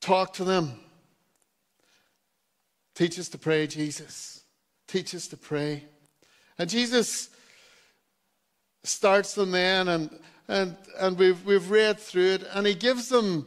talk 0.01 0.35
to 0.35 0.45
them. 0.45 0.79
Teach 2.95 3.19
us 3.19 3.29
to 3.31 3.39
pray, 3.39 3.67
Jesus. 3.67 4.43
Teach 4.87 5.15
us 5.15 5.27
to 5.29 5.37
pray. 5.37 5.85
And 6.59 6.69
Jesus 6.69 7.31
starts 8.83 9.35
them 9.35 9.53
then, 9.53 9.89
and, 9.89 10.19
and, 10.49 10.77
and 10.99 11.19
we've, 11.19 11.45
we've 11.45 11.71
read 11.71 12.01
through 12.01 12.33
it, 12.33 12.45
and 12.53 12.67
he 12.67 12.75
gives 12.75 13.09
them 13.09 13.47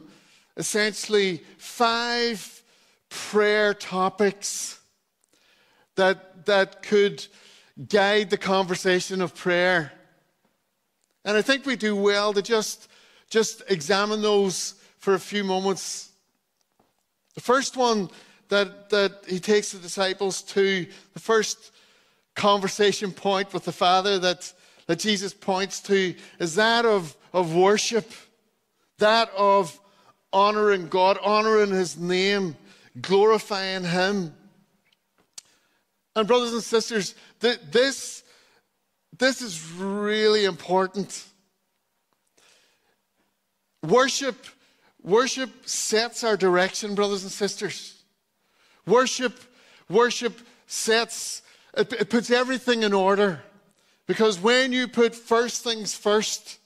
essentially 0.56 1.42
five 1.58 2.62
prayer 3.08 3.74
topics 3.74 4.80
that, 5.96 6.46
that 6.46 6.82
could 6.82 7.26
guide 7.88 8.30
the 8.30 8.38
conversation 8.38 9.20
of 9.20 9.34
prayer. 9.34 9.92
And 11.24 11.36
I 11.36 11.42
think 11.42 11.66
we 11.66 11.76
do 11.76 11.94
well 11.94 12.32
to 12.32 12.42
just, 12.42 12.88
just 13.28 13.62
examine 13.68 14.22
those 14.22 14.74
for 14.98 15.14
a 15.14 15.20
few 15.20 15.44
moments. 15.44 16.10
The 17.34 17.40
first 17.40 17.76
one 17.76 18.10
that, 18.48 18.90
that 18.90 19.24
he 19.28 19.38
takes 19.38 19.72
the 19.72 19.78
disciples 19.78 20.42
to, 20.42 20.86
the 21.14 21.20
first 21.20 21.71
conversation 22.34 23.12
point 23.12 23.52
with 23.52 23.64
the 23.64 23.72
Father 23.72 24.18
that, 24.18 24.52
that 24.86 24.98
Jesus 24.98 25.34
points 25.34 25.80
to, 25.80 26.14
is 26.38 26.54
that 26.54 26.84
of, 26.84 27.16
of 27.32 27.54
worship, 27.54 28.10
that 28.98 29.30
of 29.36 29.78
honoring 30.32 30.88
God, 30.88 31.18
honoring 31.22 31.70
his 31.70 31.98
name, 31.98 32.56
glorifying 33.00 33.84
him. 33.84 34.34
And, 36.14 36.28
brothers 36.28 36.52
and 36.52 36.62
sisters, 36.62 37.14
th- 37.40 37.60
this, 37.70 38.22
this 39.18 39.40
is 39.42 39.72
really 39.72 40.44
important. 40.44 41.24
Worship, 43.82 44.46
worship 45.02 45.50
sets 45.66 46.22
our 46.22 46.36
direction, 46.36 46.94
brothers 46.94 47.22
and 47.22 47.32
sisters. 47.32 48.04
Worship, 48.86 49.38
worship 49.88 50.38
sets, 50.66 51.42
it, 51.74 51.92
it 51.92 52.10
puts 52.10 52.30
everything 52.30 52.82
in 52.82 52.92
order. 52.92 53.42
Because 54.06 54.40
when 54.40 54.72
you 54.72 54.88
put 54.88 55.14
first 55.14 55.62
things 55.62 55.94
first, 55.94 56.58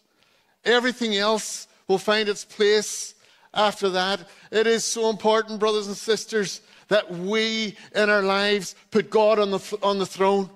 everything 0.65 1.17
else 1.17 1.69
will 1.87 1.99
find 1.99 2.29
its 2.29 2.45
place 2.45 3.15
after 3.55 3.89
that. 3.91 4.29
It 4.51 4.67
is 4.67 4.85
so 4.85 5.11
important, 5.11 5.61
brothers 5.61 5.87
and 5.87 5.97
sisters, 5.97 6.61
that 6.89 7.11
we 7.11 7.77
in 7.95 8.11
our 8.11 8.23
lives 8.23 8.75
put 8.91 9.11
God 9.11 9.39
on 9.39 9.51
the, 9.51 9.79
on 9.83 9.99
the 9.99 10.07
throne. 10.07 10.51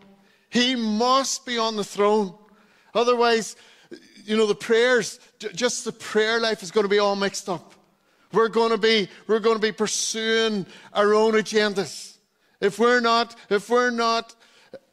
He 0.49 0.75
must 0.75 1.47
be 1.47 1.59
on 1.59 1.77
the 1.77 1.85
throne. 1.85 2.35
Otherwise, 2.95 3.57
you 4.25 4.37
know, 4.37 4.47
the 4.47 4.55
prayers, 4.55 5.21
just 5.55 5.85
the 5.85 5.93
prayer 5.93 6.41
life 6.41 6.63
is 6.63 6.71
going 6.71 6.85
to 6.85 6.89
be 6.89 6.99
all 6.99 7.17
mixed 7.17 7.49
up. 7.49 7.75
We're 8.33 8.49
going 8.49 8.71
to 8.71 8.79
be, 8.79 9.09
we're 9.27 9.41
going 9.41 9.57
to 9.57 9.63
be 9.63 9.73
pursuing 9.73 10.67
our 10.93 11.15
own 11.15 11.33
agendas. 11.33 12.17
If 12.61 12.79
we're 12.79 13.01
not, 13.01 13.37
if 13.49 13.69
we're 13.71 13.91
not 13.91 14.35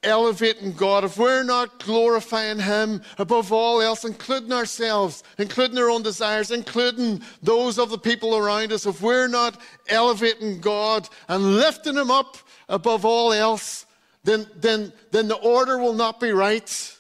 elevating 0.08 0.74
God, 0.74 1.04
if 1.04 1.18
we're 1.18 1.44
not 1.44 1.84
glorifying 1.84 2.60
Him 2.60 3.02
above 3.18 3.52
all 3.52 3.82
else, 3.82 4.06
including 4.06 4.54
ourselves, 4.54 5.24
including 5.38 5.78
our 5.78 5.90
own 5.90 6.02
desires, 6.02 6.52
including 6.52 7.22
those 7.44 7.78
of 7.78 7.90
the 7.90 7.98
people 7.98 8.36
around 8.36 8.72
us, 8.72 8.86
if 8.86 9.02
we're 9.02 9.28
not 9.28 9.62
elevating 9.90 10.60
God 10.60 11.08
and 11.28 11.58
lifting 11.58 11.96
Him 11.96 12.10
up 12.10 12.38
above 12.70 13.06
all 13.06 13.34
else, 13.34 13.86
then, 14.24 14.48
then, 14.56 14.92
then 15.12 15.28
the 15.28 15.36
order 15.36 15.78
will 15.78 15.94
not 15.94 16.20
be 16.20 16.32
right. 16.32 16.98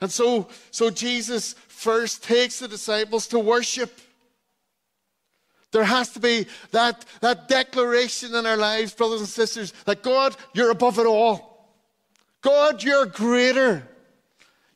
And 0.00 0.10
so, 0.10 0.48
so 0.70 0.90
Jesus 0.90 1.54
first 1.68 2.24
takes 2.24 2.58
the 2.58 2.68
disciples 2.68 3.26
to 3.28 3.38
worship. 3.38 4.00
There 5.70 5.84
has 5.84 6.10
to 6.10 6.20
be 6.20 6.46
that, 6.70 7.04
that 7.20 7.48
declaration 7.48 8.34
in 8.34 8.46
our 8.46 8.56
lives, 8.56 8.94
brothers 8.94 9.20
and 9.20 9.28
sisters, 9.28 9.72
that 9.84 10.02
God, 10.02 10.34
you're 10.54 10.70
above 10.70 10.98
it 10.98 11.06
all. 11.06 11.68
God, 12.40 12.82
you're 12.82 13.06
greater. 13.06 13.86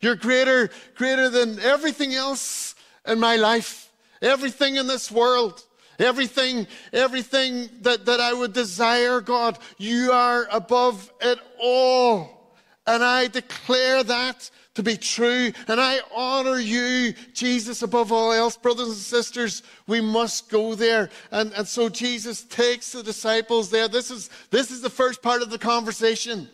You're 0.00 0.16
greater, 0.16 0.68
greater 0.96 1.30
than 1.30 1.60
everything 1.60 2.12
else 2.12 2.74
in 3.06 3.20
my 3.20 3.36
life, 3.36 3.90
everything 4.20 4.76
in 4.76 4.86
this 4.86 5.10
world, 5.10 5.64
everything, 5.98 6.66
everything 6.92 7.70
that, 7.82 8.04
that 8.06 8.20
I 8.20 8.32
would 8.32 8.52
desire, 8.52 9.20
God. 9.20 9.58
You 9.78 10.12
are 10.12 10.48
above 10.50 11.10
it 11.20 11.38
all. 11.60 12.41
And 12.86 13.04
I 13.04 13.28
declare 13.28 14.02
that 14.02 14.50
to 14.74 14.82
be 14.82 14.96
true. 14.96 15.52
And 15.68 15.80
I 15.80 16.00
honor 16.14 16.58
you, 16.58 17.14
Jesus, 17.32 17.82
above 17.82 18.10
all 18.10 18.32
else. 18.32 18.56
Brothers 18.56 18.88
and 18.88 18.96
sisters, 18.96 19.62
we 19.86 20.00
must 20.00 20.50
go 20.50 20.74
there. 20.74 21.10
And, 21.30 21.52
and 21.52 21.68
so 21.68 21.88
Jesus 21.88 22.42
takes 22.42 22.92
the 22.92 23.02
disciples 23.02 23.70
there. 23.70 23.86
This 23.88 24.10
is, 24.10 24.30
this 24.50 24.70
is 24.70 24.80
the 24.80 24.90
first 24.90 25.22
part 25.22 25.42
of 25.42 25.50
the 25.50 25.58
conversation. 25.58 26.48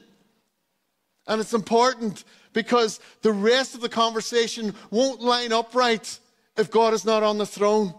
And 1.26 1.40
it's 1.40 1.54
important 1.54 2.24
because 2.52 3.00
the 3.22 3.32
rest 3.32 3.74
of 3.74 3.80
the 3.80 3.88
conversation 3.88 4.74
won't 4.90 5.20
line 5.20 5.52
up 5.52 5.74
right 5.74 6.18
if 6.56 6.70
God 6.70 6.92
is 6.92 7.04
not 7.04 7.22
on 7.22 7.38
the 7.38 7.46
throne. 7.46 7.94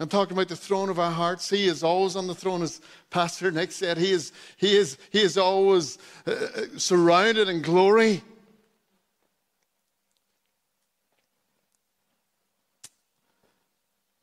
I'm 0.00 0.08
talking 0.08 0.36
about 0.36 0.48
the 0.48 0.56
throne 0.56 0.90
of 0.90 1.00
our 1.00 1.10
hearts. 1.10 1.50
He 1.50 1.66
is 1.66 1.82
always 1.82 2.14
on 2.14 2.28
the 2.28 2.34
throne, 2.34 2.62
as 2.62 2.80
Pastor 3.10 3.50
Nick 3.50 3.72
said. 3.72 3.98
He 3.98 4.12
is, 4.12 4.32
he 4.56 4.76
is, 4.76 4.96
he 5.10 5.20
is 5.20 5.36
always 5.36 5.98
uh, 6.24 6.34
surrounded 6.76 7.48
in 7.48 7.62
glory. 7.62 8.22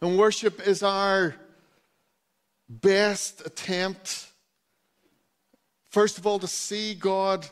And 0.01 0.17
worship 0.17 0.65
is 0.65 0.81
our 0.81 1.35
best 2.69 3.45
attempt, 3.45 4.27
first 5.89 6.17
of 6.17 6.25
all, 6.25 6.39
to 6.39 6.47
see 6.47 6.93
God 6.93 7.45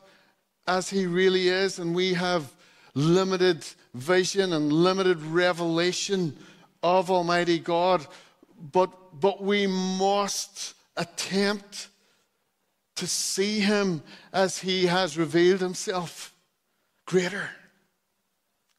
as 0.66 0.90
He 0.90 1.08
really 1.08 1.50
is, 1.50 1.80
and 1.80 1.94
we 1.94 2.14
have 2.14 2.54
limited 2.94 3.66
vision 3.94 4.54
and 4.54 4.72
limited 4.72 5.22
revelation 5.24 6.38
of 6.84 7.10
Almighty 7.10 7.58
God, 7.58 8.06
but, 8.72 9.20
but 9.20 9.42
we 9.42 9.66
must 9.66 10.76
attempt 10.98 11.88
to 12.98 13.08
see 13.08 13.60
Him 13.62 14.04
as 14.32 14.60
He 14.60 14.86
has 14.86 15.18
revealed 15.18 15.62
Himself 15.62 16.36
greater, 17.06 17.50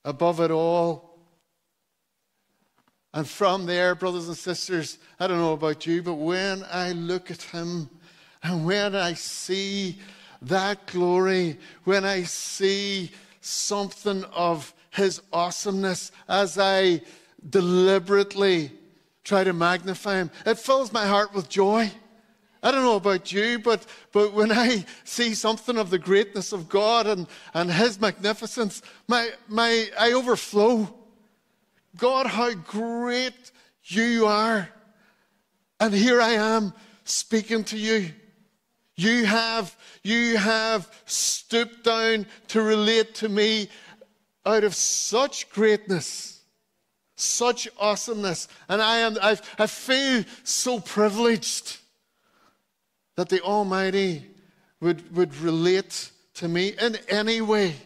above 0.04 0.40
it 0.40 0.50
all. 0.50 1.18
And 3.12 3.28
from 3.28 3.66
there, 3.66 3.94
brothers 3.94 4.26
and 4.26 4.36
sisters, 4.36 4.98
I 5.20 5.28
don't 5.28 5.38
know 5.38 5.52
about 5.52 5.86
you, 5.86 6.02
but 6.02 6.14
when 6.14 6.64
I 6.70 6.92
look 6.92 7.30
at 7.30 7.42
him 7.42 7.88
and 8.42 8.66
when 8.66 8.96
I 8.96 9.14
see 9.14 9.98
that 10.42 10.86
glory, 10.86 11.58
when 11.84 12.04
I 12.04 12.24
see 12.24 13.12
something 13.40 14.24
of 14.24 14.74
his 14.90 15.22
awesomeness 15.32 16.10
as 16.28 16.58
I 16.58 17.02
deliberately 17.48 18.72
try 19.22 19.44
to 19.44 19.52
magnify 19.52 20.16
him, 20.16 20.30
it 20.44 20.58
fills 20.58 20.92
my 20.92 21.06
heart 21.06 21.34
with 21.34 21.48
joy. 21.48 21.90
I 22.62 22.70
don't 22.70 22.82
know 22.82 22.96
about 22.96 23.30
you, 23.30 23.58
but, 23.58 23.84
but 24.10 24.32
when 24.32 24.50
I 24.50 24.86
see 25.04 25.34
something 25.34 25.76
of 25.76 25.90
the 25.90 25.98
greatness 25.98 26.50
of 26.52 26.66
God 26.66 27.06
and, 27.06 27.26
and 27.52 27.70
His 27.70 28.00
magnificence, 28.00 28.80
my, 29.06 29.28
my, 29.48 29.90
I 29.98 30.12
overflow. 30.12 30.92
God, 31.98 32.26
how 32.26 32.54
great 32.54 33.52
you 33.84 34.26
are. 34.26 34.70
And 35.78 35.92
here 35.92 36.22
I 36.22 36.30
am 36.30 36.72
speaking 37.04 37.64
to 37.64 37.76
you. 37.76 38.10
You 38.96 39.26
have, 39.26 39.76
you 40.02 40.38
have 40.38 40.90
stooped 41.04 41.84
down 41.84 42.26
to 42.48 42.62
relate 42.62 43.14
to 43.16 43.28
me 43.28 43.68
out 44.46 44.64
of 44.64 44.74
such 44.74 45.50
greatness, 45.50 46.33
such 47.16 47.68
awesomeness. 47.78 48.48
And 48.68 48.82
I, 48.82 48.98
am, 48.98 49.16
I, 49.22 49.38
I 49.58 49.66
feel 49.66 50.24
so 50.42 50.80
privileged 50.80 51.78
that 53.16 53.28
the 53.28 53.40
Almighty 53.40 54.26
would, 54.80 55.14
would 55.16 55.36
relate 55.36 56.10
to 56.34 56.48
me 56.48 56.74
in 56.80 56.96
any 57.08 57.40
way 57.40 57.76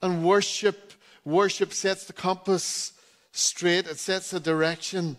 and 0.00 0.24
worship 0.24 0.90
Worship 1.24 1.72
sets 1.72 2.06
the 2.06 2.12
compass 2.12 2.92
straight, 3.32 3.86
it 3.86 3.98
sets 3.98 4.30
the 4.30 4.40
direction. 4.40 5.16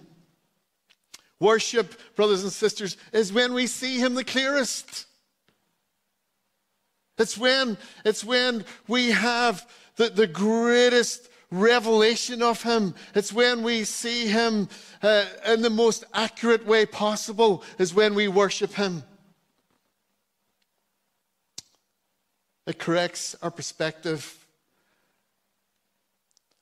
Worship, 1.39 1.99
brothers 2.15 2.43
and 2.43 2.51
sisters, 2.51 2.97
is 3.13 3.31
when 3.31 3.53
we 3.53 3.67
see 3.67 3.97
Him 3.97 4.15
the 4.15 4.23
clearest. 4.23 5.05
It's 7.17 7.37
when, 7.37 7.77
it's 8.03 8.23
when 8.23 8.65
we 8.87 9.11
have 9.11 9.67
the, 9.95 10.09
the 10.09 10.27
greatest 10.27 11.29
revelation 11.51 12.41
of 12.41 12.63
Him. 12.63 12.95
It's 13.13 13.31
when 13.31 13.61
we 13.61 13.83
see 13.83 14.27
Him 14.27 14.69
uh, 15.03 15.25
in 15.47 15.61
the 15.61 15.69
most 15.69 16.03
accurate 16.13 16.65
way 16.65 16.85
possible, 16.85 17.63
is 17.77 17.93
when 17.93 18.15
we 18.15 18.27
worship 18.27 18.73
Him. 18.73 19.03
It 22.65 22.79
corrects 22.79 23.35
our 23.41 23.51
perspective. 23.51 24.37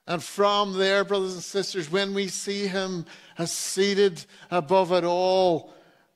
And 0.08 0.24
from 0.24 0.78
there, 0.78 1.04
brothers 1.04 1.36
and 1.36 1.44
sisters, 1.44 1.92
when 1.92 2.16
we 2.16 2.30
see 2.30 2.66
him 2.66 3.06
as 3.38 3.52
seated 3.52 4.26
above 4.50 4.92
it 4.92 5.04
all, 5.04 5.72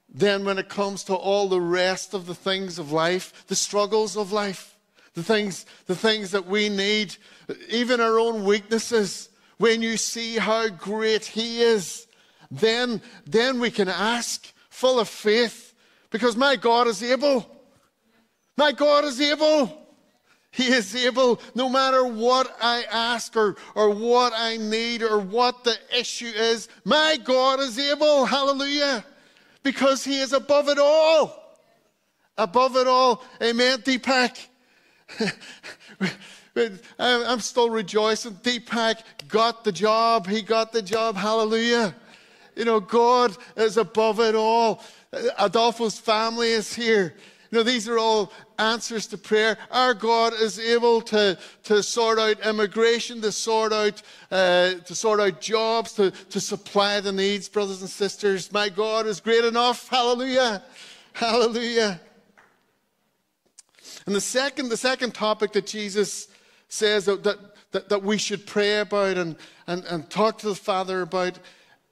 then 0.10 0.46
when 0.46 0.58
it 0.58 0.68
comes 0.68 1.04
to 1.04 1.14
all 1.14 1.48
the 1.48 1.62
rest 1.62 2.16
of 2.16 2.26
the 2.26 2.34
things 2.34 2.80
of 2.80 2.92
life, 2.92 3.46
the 3.46 3.56
struggles 3.56 4.18
of 4.18 4.32
life, 4.32 4.73
the 5.14 5.24
things, 5.24 5.66
the 5.86 5.96
things 5.96 6.32
that 6.32 6.46
we 6.46 6.70
need, 6.70 7.16
even 7.70 8.02
our 8.02 8.20
own 8.20 8.44
weaknesses, 8.44 9.30
when 9.58 9.82
you 9.82 9.98
see 9.98 10.38
how 10.38 10.70
great 10.70 11.26
he 11.26 11.62
is, 11.62 12.08
then, 12.50 13.02
then 13.26 13.60
we 13.60 13.72
can 13.72 13.88
ask 13.88 14.52
full 14.70 15.00
of 15.00 15.08
faith 15.08 15.74
because 16.10 16.36
my 16.36 16.56
God 16.56 16.88
is 16.88 17.02
able. 17.04 17.50
My 18.58 18.72
God 18.72 19.06
is 19.06 19.20
able. 19.20 19.80
He 20.52 20.68
is 20.68 20.96
able, 20.96 21.42
no 21.56 21.68
matter 21.68 22.06
what 22.06 22.56
I 22.62 22.84
ask 22.92 23.36
or, 23.36 23.56
or 23.74 23.90
what 23.90 24.34
I 24.36 24.58
need 24.58 25.02
or 25.02 25.18
what 25.18 25.64
the 25.64 25.76
issue 25.98 26.28
is, 26.28 26.70
my 26.86 27.18
God 27.24 27.60
is 27.60 27.80
able. 27.80 28.26
Hallelujah. 28.26 29.04
Because 29.64 30.04
He 30.04 30.20
is 30.20 30.32
above 30.32 30.70
it 30.70 30.78
all. 30.78 31.58
Above 32.38 32.78
it 32.78 32.86
all. 32.86 33.24
Amen, 33.42 33.80
Deepak. 33.80 34.38
I'm 37.00 37.40
still 37.40 37.70
rejoicing. 37.70 38.34
Deepak 38.36 39.02
got 39.28 39.64
the 39.64 39.72
job. 39.72 40.28
He 40.28 40.42
got 40.42 40.72
the 40.72 40.82
job. 40.82 41.16
Hallelujah. 41.16 41.96
You 42.56 42.66
know, 42.66 42.80
God 42.80 43.36
is 43.56 43.78
above 43.78 44.20
it 44.20 44.36
all. 44.36 44.84
Adolfo's 45.40 46.00
family 46.00 46.50
is 46.50 46.74
here. 46.74 47.16
You 47.52 47.60
know, 47.60 47.64
these 47.64 47.88
are 47.88 48.00
all 48.00 48.32
answers 48.58 49.06
to 49.08 49.18
prayer. 49.18 49.58
Our 49.70 49.94
God 49.94 50.34
is 50.34 50.60
able 50.60 51.02
to, 51.02 51.38
to 51.66 51.84
sort 51.84 52.18
out 52.18 52.40
immigration, 52.40 53.22
to 53.22 53.32
sort 53.32 53.72
out, 53.72 54.02
uh, 54.32 54.74
to 54.74 54.96
sort 54.96 55.20
out 55.20 55.40
jobs, 55.40 55.94
to, 55.94 56.10
to 56.10 56.40
supply 56.40 57.00
the 57.00 57.12
needs, 57.12 57.48
brothers 57.48 57.82
and 57.82 57.90
sisters. 57.90 58.52
My 58.52 58.70
God 58.70 59.06
is 59.06 59.20
great 59.20 59.46
enough. 59.46 59.88
Hallelujah. 59.88 60.64
Hallelujah. 61.14 62.00
And 64.06 64.16
the 64.16 64.22
second, 64.22 64.70
the 64.70 64.78
second 64.78 65.14
topic 65.14 65.54
that 65.54 65.66
Jesus 65.66 66.28
says 66.68 67.06
that, 67.06 67.24
that, 67.72 67.90
that 67.90 68.04
we 68.04 68.18
should 68.18 68.46
pray 68.46 68.80
about 68.80 69.18
and, 69.18 69.36
and, 69.68 69.84
and 69.86 70.10
talk 70.10 70.40
to 70.40 70.48
the 70.48 70.56
Father 70.56 71.02
about 71.02 71.40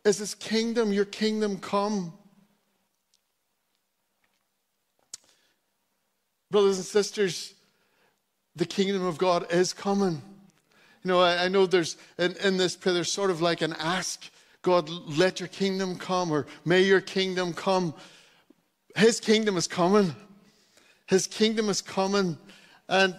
is 0.03 0.17
His 0.17 0.35
kingdom, 0.35 0.91
your 0.91 1.05
kingdom 1.05 1.57
come. 1.57 2.13
Brothers 6.49 6.77
and 6.77 6.85
sisters, 6.85 7.53
the 8.55 8.65
kingdom 8.65 9.05
of 9.05 9.17
God 9.17 9.51
is 9.51 9.71
coming. 9.71 10.21
You 11.03 11.07
know, 11.07 11.21
I, 11.21 11.45
I 11.45 11.47
know 11.47 11.65
there's 11.65 11.97
in, 12.17 12.35
in 12.43 12.57
this 12.57 12.75
prayer, 12.75 12.93
there's 12.93 13.11
sort 13.11 13.31
of 13.31 13.41
like 13.41 13.61
an 13.61 13.73
ask 13.79 14.29
God, 14.61 14.89
let 14.89 15.39
your 15.39 15.49
kingdom 15.49 15.97
come, 15.97 16.31
or 16.31 16.45
may 16.65 16.81
your 16.81 17.01
kingdom 17.01 17.53
come. 17.53 17.95
His 18.95 19.19
kingdom 19.19 19.57
is 19.57 19.67
coming. 19.67 20.15
His 21.11 21.27
kingdom 21.27 21.67
is 21.67 21.81
coming. 21.81 22.37
And, 22.87 23.15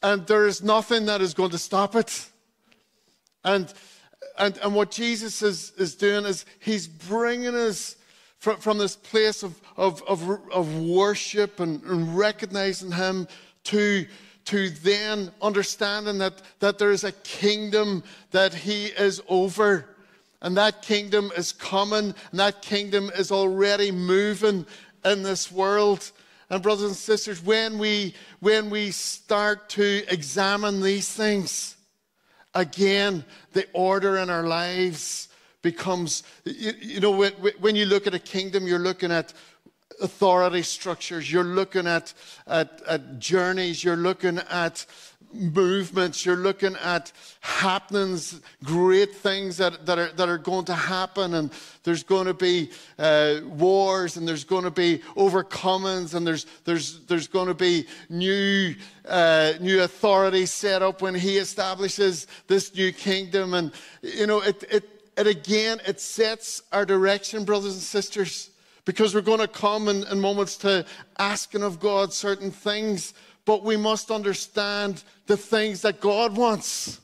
and 0.00 0.24
there 0.28 0.46
is 0.46 0.62
nothing 0.62 1.06
that 1.06 1.20
is 1.20 1.34
going 1.34 1.50
to 1.50 1.58
stop 1.58 1.96
it. 1.96 2.30
And, 3.44 3.74
and, 4.38 4.56
and 4.58 4.76
what 4.76 4.92
Jesus 4.92 5.42
is, 5.42 5.72
is 5.72 5.96
doing 5.96 6.24
is 6.24 6.46
he's 6.60 6.86
bringing 6.86 7.56
us 7.56 7.96
from, 8.38 8.58
from 8.58 8.78
this 8.78 8.94
place 8.94 9.42
of, 9.42 9.60
of, 9.76 10.04
of, 10.04 10.22
of 10.52 10.82
worship 10.82 11.58
and, 11.58 11.82
and 11.82 12.16
recognizing 12.16 12.92
him 12.92 13.26
to, 13.64 14.06
to 14.44 14.70
then 14.70 15.32
understanding 15.42 16.18
that, 16.18 16.40
that 16.60 16.78
there 16.78 16.92
is 16.92 17.02
a 17.02 17.10
kingdom 17.10 18.04
that 18.30 18.54
he 18.54 18.86
is 18.86 19.20
over. 19.28 19.88
And 20.42 20.56
that 20.56 20.82
kingdom 20.82 21.32
is 21.36 21.50
coming, 21.50 22.14
and 22.30 22.40
that 22.40 22.62
kingdom 22.62 23.10
is 23.18 23.32
already 23.32 23.90
moving 23.90 24.64
in 25.04 25.24
this 25.24 25.50
world. 25.50 26.12
And 26.52 26.62
brothers 26.62 26.84
and 26.84 26.94
sisters, 26.94 27.42
when 27.42 27.78
we 27.78 28.14
when 28.40 28.68
we 28.68 28.90
start 28.90 29.70
to 29.70 30.04
examine 30.06 30.82
these 30.82 31.10
things, 31.10 31.78
again, 32.54 33.24
the 33.54 33.66
order 33.72 34.18
in 34.18 34.28
our 34.28 34.46
lives 34.46 35.28
becomes, 35.62 36.24
you, 36.44 36.72
you 36.78 37.00
know, 37.00 37.30
when, 37.58 37.74
you 37.74 37.86
look 37.86 38.06
at 38.06 38.12
a 38.12 38.18
kingdom, 38.18 38.66
you're 38.66 38.78
looking 38.78 39.10
at 39.10 39.32
authority 40.02 40.60
structures, 40.60 41.32
you're 41.32 41.42
looking 41.42 41.86
at, 41.86 42.12
at, 42.46 42.82
at 42.86 43.18
journeys, 43.18 43.82
you're 43.82 43.96
looking 43.96 44.36
at 44.50 44.84
movements, 45.34 46.24
you're 46.24 46.36
looking 46.36 46.76
at 46.76 47.12
happenings, 47.40 48.40
great 48.62 49.14
things 49.14 49.56
that, 49.56 49.86
that, 49.86 49.98
are, 49.98 50.12
that 50.12 50.28
are 50.28 50.38
going 50.38 50.64
to 50.66 50.74
happen, 50.74 51.34
and 51.34 51.50
there's 51.82 52.02
going 52.02 52.26
to 52.26 52.34
be 52.34 52.70
uh, 52.98 53.40
wars, 53.44 54.16
and 54.16 54.26
there's 54.26 54.44
going 54.44 54.64
to 54.64 54.70
be 54.70 54.98
overcomings, 55.16 56.14
and 56.14 56.26
there's, 56.26 56.46
there's, 56.64 57.00
there's 57.06 57.28
going 57.28 57.48
to 57.48 57.54
be 57.54 57.86
new, 58.08 58.74
uh, 59.08 59.52
new 59.60 59.82
authority 59.82 60.46
set 60.46 60.82
up 60.82 61.02
when 61.02 61.14
he 61.14 61.38
establishes 61.38 62.26
this 62.46 62.74
new 62.74 62.92
kingdom. 62.92 63.54
And, 63.54 63.72
you 64.02 64.26
know, 64.26 64.40
it, 64.40 64.62
it, 64.70 64.88
it 65.16 65.26
again, 65.26 65.80
it 65.86 66.00
sets 66.00 66.62
our 66.72 66.86
direction, 66.86 67.44
brothers 67.44 67.74
and 67.74 67.82
sisters, 67.82 68.50
because 68.84 69.14
we're 69.14 69.20
going 69.20 69.40
to 69.40 69.48
come 69.48 69.88
in, 69.88 70.04
in 70.08 70.20
moments 70.20 70.56
to 70.58 70.84
asking 71.18 71.62
of 71.62 71.78
God 71.78 72.12
certain 72.12 72.50
things, 72.50 73.14
but 73.44 73.64
we 73.64 73.76
must 73.76 74.10
understand 74.10 75.02
the 75.26 75.36
things 75.36 75.82
that 75.82 76.00
God 76.00 76.36
wants. 76.36 77.00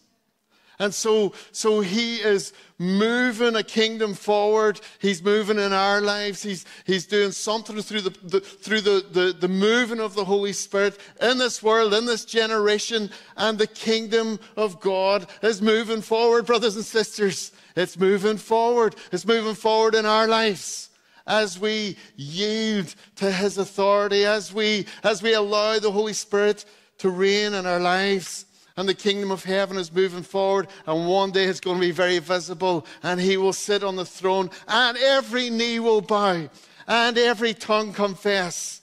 And 0.81 0.95
so, 0.95 1.33
so 1.51 1.81
he 1.81 2.19
is 2.19 2.53
moving 2.79 3.57
a 3.57 3.65
kingdom 3.65 4.15
forward. 4.15 4.81
He's 5.01 5.21
moving 5.23 5.59
in 5.59 5.73
our 5.73 6.01
lives. 6.01 6.41
He's, 6.41 6.65
he's 6.85 7.05
doing 7.05 7.33
something 7.33 7.81
through, 7.83 8.03
the, 8.03 8.17
the, 8.23 8.41
through 8.41 8.83
the, 8.83 9.05
the, 9.11 9.37
the 9.39 9.49
moving 9.49 9.99
of 9.99 10.15
the 10.15 10.25
Holy 10.25 10.53
Spirit 10.53 10.97
in 11.21 11.39
this 11.39 11.65
world, 11.65 11.95
in 11.95 12.07
this 12.07 12.25
generation. 12.25 13.11
And 13.37 13.59
the 13.59 13.67
kingdom 13.67 14.39
of 14.57 14.79
God 14.79 15.27
is 15.43 15.61
moving 15.61 16.01
forward, 16.01 16.47
brothers 16.47 16.77
and 16.77 16.85
sisters. 16.85 17.51
It's 17.75 17.99
moving 17.99 18.37
forward. 18.37 18.95
It's 19.11 19.27
moving 19.27 19.57
forward 19.57 19.97
in 19.97 20.07
our 20.07 20.29
lives 20.29 20.88
as 21.29 21.59
we 21.59 21.97
yield 22.17 22.95
to 23.17 23.31
his 23.31 23.59
authority, 23.59 24.25
as 24.25 24.53
we, 24.53 24.87
as 25.05 25.23
we 25.23 25.35
allow 25.35 25.79
the 25.79 25.93
Holy 25.93 26.15
Spirit 26.15 26.65
to 26.99 27.11
reign 27.11 27.55
in 27.55 27.67
our 27.67 27.79
lives 27.79 28.47
and 28.77 28.89
the 28.89 28.95
kingdom 28.95 29.33
of 29.33 29.43
heaven 29.43 29.77
is 29.77 29.93
moving 29.93 30.23
forward, 30.23 30.69
and 30.87 31.09
one 31.09 31.33
day 31.33 31.45
it's 31.45 31.59
going 31.59 31.77
to 31.77 31.87
be 31.87 31.91
very 31.91 32.21
visible, 32.21 32.87
and 33.03 33.21
he 33.21 33.37
will 33.37 33.53
sit 33.53 33.83
on 33.83 33.97
the 33.97 34.05
throne, 34.05 34.49
and 34.69 34.97
every 34.99 35.51
knee 35.51 35.81
will 35.81 36.01
bow, 36.01 36.49
and 36.87 37.19
every 37.19 37.55
tongue 37.55 37.93
confess 37.93 38.81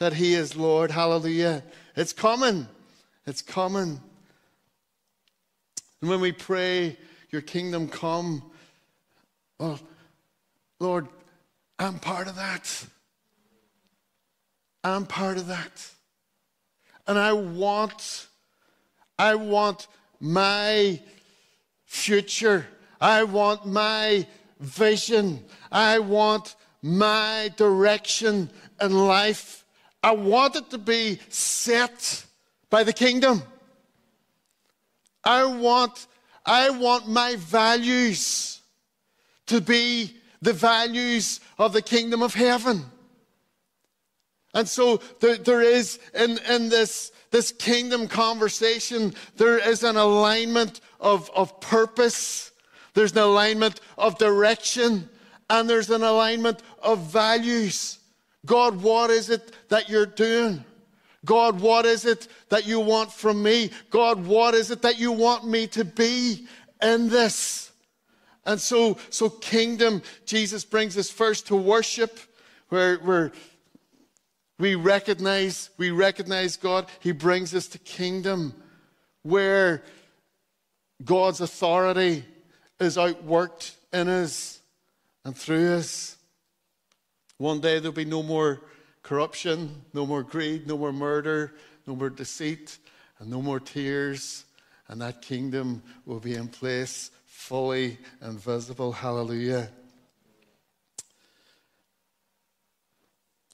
that 0.00 0.14
he 0.14 0.34
is 0.34 0.56
Lord. 0.56 0.90
Hallelujah. 0.90 1.62
It's 1.94 2.12
coming. 2.12 2.66
It's 3.24 3.40
coming. 3.40 4.00
And 6.00 6.10
when 6.10 6.20
we 6.20 6.32
pray, 6.32 6.96
Your 7.30 7.42
kingdom 7.42 7.88
come, 7.88 8.42
well, 9.58 9.78
Lord, 10.80 11.06
I'm 11.78 11.98
part 11.98 12.28
of 12.28 12.36
that. 12.36 12.86
I'm 14.82 15.06
part 15.06 15.36
of 15.36 15.48
that. 15.48 15.90
And 17.06 17.18
I 17.18 17.32
want 17.32 18.28
I 19.18 19.34
want 19.34 19.86
my 20.20 21.00
future. 21.84 22.66
I 23.00 23.24
want 23.24 23.66
my 23.66 24.26
vision. 24.60 25.44
I 25.72 25.98
want 25.98 26.54
my 26.82 27.50
direction 27.56 28.50
in 28.80 28.92
life. 28.92 29.64
I 30.02 30.12
want 30.12 30.56
it 30.56 30.70
to 30.70 30.78
be 30.78 31.18
set 31.28 32.24
by 32.70 32.84
the 32.84 32.92
kingdom. 32.92 33.42
I 35.24 35.44
want, 35.44 36.06
I 36.44 36.70
want 36.70 37.08
my 37.08 37.36
values 37.36 38.60
to 39.46 39.60
be 39.60 40.16
the 40.42 40.52
values 40.52 41.40
of 41.58 41.72
the 41.72 41.82
kingdom 41.82 42.22
of 42.22 42.34
heaven. 42.34 42.84
And 44.54 44.68
so 44.68 45.00
there, 45.20 45.36
there 45.36 45.62
is 45.62 45.98
in, 46.14 46.38
in 46.48 46.68
this 46.68 47.12
this 47.30 47.52
kingdom 47.52 48.08
conversation, 48.08 49.14
there 49.36 49.58
is 49.58 49.82
an 49.82 49.96
alignment 49.96 50.80
of, 51.00 51.30
of 51.34 51.60
purpose, 51.60 52.52
there's 52.94 53.12
an 53.12 53.18
alignment 53.18 53.80
of 53.98 54.16
direction, 54.16 55.08
and 55.50 55.68
there's 55.68 55.90
an 55.90 56.02
alignment 56.02 56.62
of 56.82 56.98
values. 57.12 57.98
God, 58.46 58.80
what 58.80 59.10
is 59.10 59.28
it 59.28 59.52
that 59.68 59.88
you're 59.88 60.06
doing? 60.06 60.64
God, 61.24 61.60
what 61.60 61.84
is 61.84 62.06
it 62.06 62.28
that 62.48 62.66
you 62.66 62.80
want 62.80 63.12
from 63.12 63.42
me? 63.42 63.70
God, 63.90 64.24
what 64.24 64.54
is 64.54 64.70
it 64.70 64.80
that 64.82 64.98
you 64.98 65.12
want 65.12 65.46
me 65.46 65.66
to 65.68 65.84
be 65.84 66.46
in 66.80 67.08
this? 67.08 67.65
And 68.46 68.60
so, 68.60 68.96
so 69.10 69.28
kingdom, 69.28 70.02
Jesus 70.24 70.64
brings 70.64 70.96
us 70.96 71.10
first 71.10 71.48
to 71.48 71.56
worship, 71.56 72.18
where, 72.68 72.96
where 72.98 73.32
we 74.58 74.76
recognize, 74.76 75.70
we 75.76 75.90
recognize 75.90 76.56
God. 76.56 76.86
He 77.00 77.10
brings 77.10 77.54
us 77.54 77.66
to 77.68 77.78
kingdom 77.78 78.54
where 79.22 79.82
God's 81.04 81.40
authority 81.40 82.24
is 82.78 82.96
outworked 82.96 83.72
in 83.92 84.08
us 84.08 84.60
and 85.24 85.36
through 85.36 85.74
us. 85.74 86.16
One 87.38 87.60
day 87.60 87.80
there'll 87.80 87.92
be 87.92 88.04
no 88.04 88.22
more 88.22 88.62
corruption, 89.02 89.82
no 89.92 90.06
more 90.06 90.22
greed, 90.22 90.68
no 90.68 90.78
more 90.78 90.92
murder, 90.92 91.52
no 91.86 91.96
more 91.96 92.10
deceit, 92.10 92.78
and 93.18 93.28
no 93.28 93.42
more 93.42 93.58
tears. 93.58 94.44
And 94.88 95.00
that 95.00 95.20
kingdom 95.20 95.82
will 96.06 96.20
be 96.20 96.34
in 96.34 96.46
place 96.46 97.10
fully 97.46 97.96
and 98.20 98.40
visible. 98.40 98.90
Hallelujah. 98.90 99.68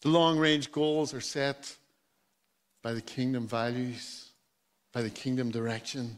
The 0.01 0.09
long 0.09 0.39
range 0.39 0.73
goals 0.73 1.13
are 1.13 1.21
set 1.21 1.77
by 2.81 2.95
the 2.95 3.03
kingdom 3.03 3.47
values, 3.47 4.31
by 4.95 5.03
the 5.03 5.11
kingdom 5.11 5.51
direction. 5.51 6.17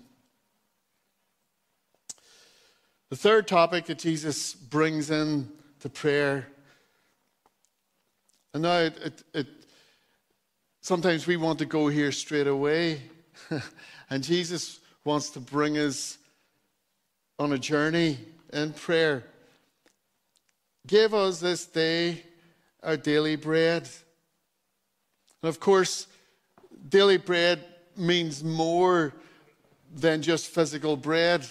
The 3.11 3.17
third 3.17 3.49
topic 3.49 3.87
that 3.87 3.99
Jesus 3.99 4.55
brings 4.55 5.11
in 5.11 5.49
to 5.81 5.89
prayer, 5.89 6.47
and 8.53 8.63
now 8.63 8.79
it, 8.79 8.99
it, 9.05 9.23
it 9.35 9.47
sometimes 10.81 11.27
we 11.27 11.37
want 11.37 11.59
to 11.59 11.67
go 11.67 11.89
here 11.89 12.13
straight 12.13 12.47
away, 12.47 13.03
and 14.11 14.23
Jesus 14.23 14.79
wants 15.05 15.31
to 15.31 15.41
bring 15.41 15.77
us 15.77 16.19
on 17.38 17.53
a 17.53 17.59
journey 17.59 18.18
in 18.53 18.73
prayer. 18.73 19.25
Give 20.87 21.14
us 21.14 21.40
this 21.40 21.66
day 21.66 22.23
our 22.83 22.97
daily 22.97 23.37
bread. 23.37 23.88
And 25.42 25.49
of 25.49 25.59
course, 25.59 26.07
daily 26.88 27.16
bread 27.16 27.64
means 27.97 28.44
more 28.44 29.14
than 29.94 30.23
just 30.23 30.49
physical 30.49 30.97
bread. 30.97 31.47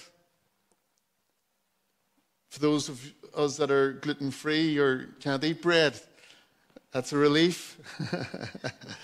For 2.50 2.60
those 2.60 2.90
of 2.90 3.14
us 3.36 3.58
that 3.58 3.72
are 3.72 3.94
gluten 3.94 4.32
free 4.32 4.78
or 4.78 5.10
can't 5.20 5.44
eat 5.44 5.62
bread, 5.62 6.00
that's 6.92 7.12
a 7.12 7.18
relief. 7.18 7.80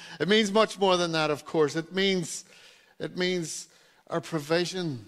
it 0.19 0.27
means 0.27 0.51
much 0.51 0.77
more 0.77 0.97
than 0.97 1.11
that, 1.13 1.31
of 1.31 1.45
course. 1.45 1.75
It 1.75 1.93
means, 1.93 2.45
it 2.99 3.17
means 3.17 3.67
our 4.07 4.21
provision, 4.21 5.07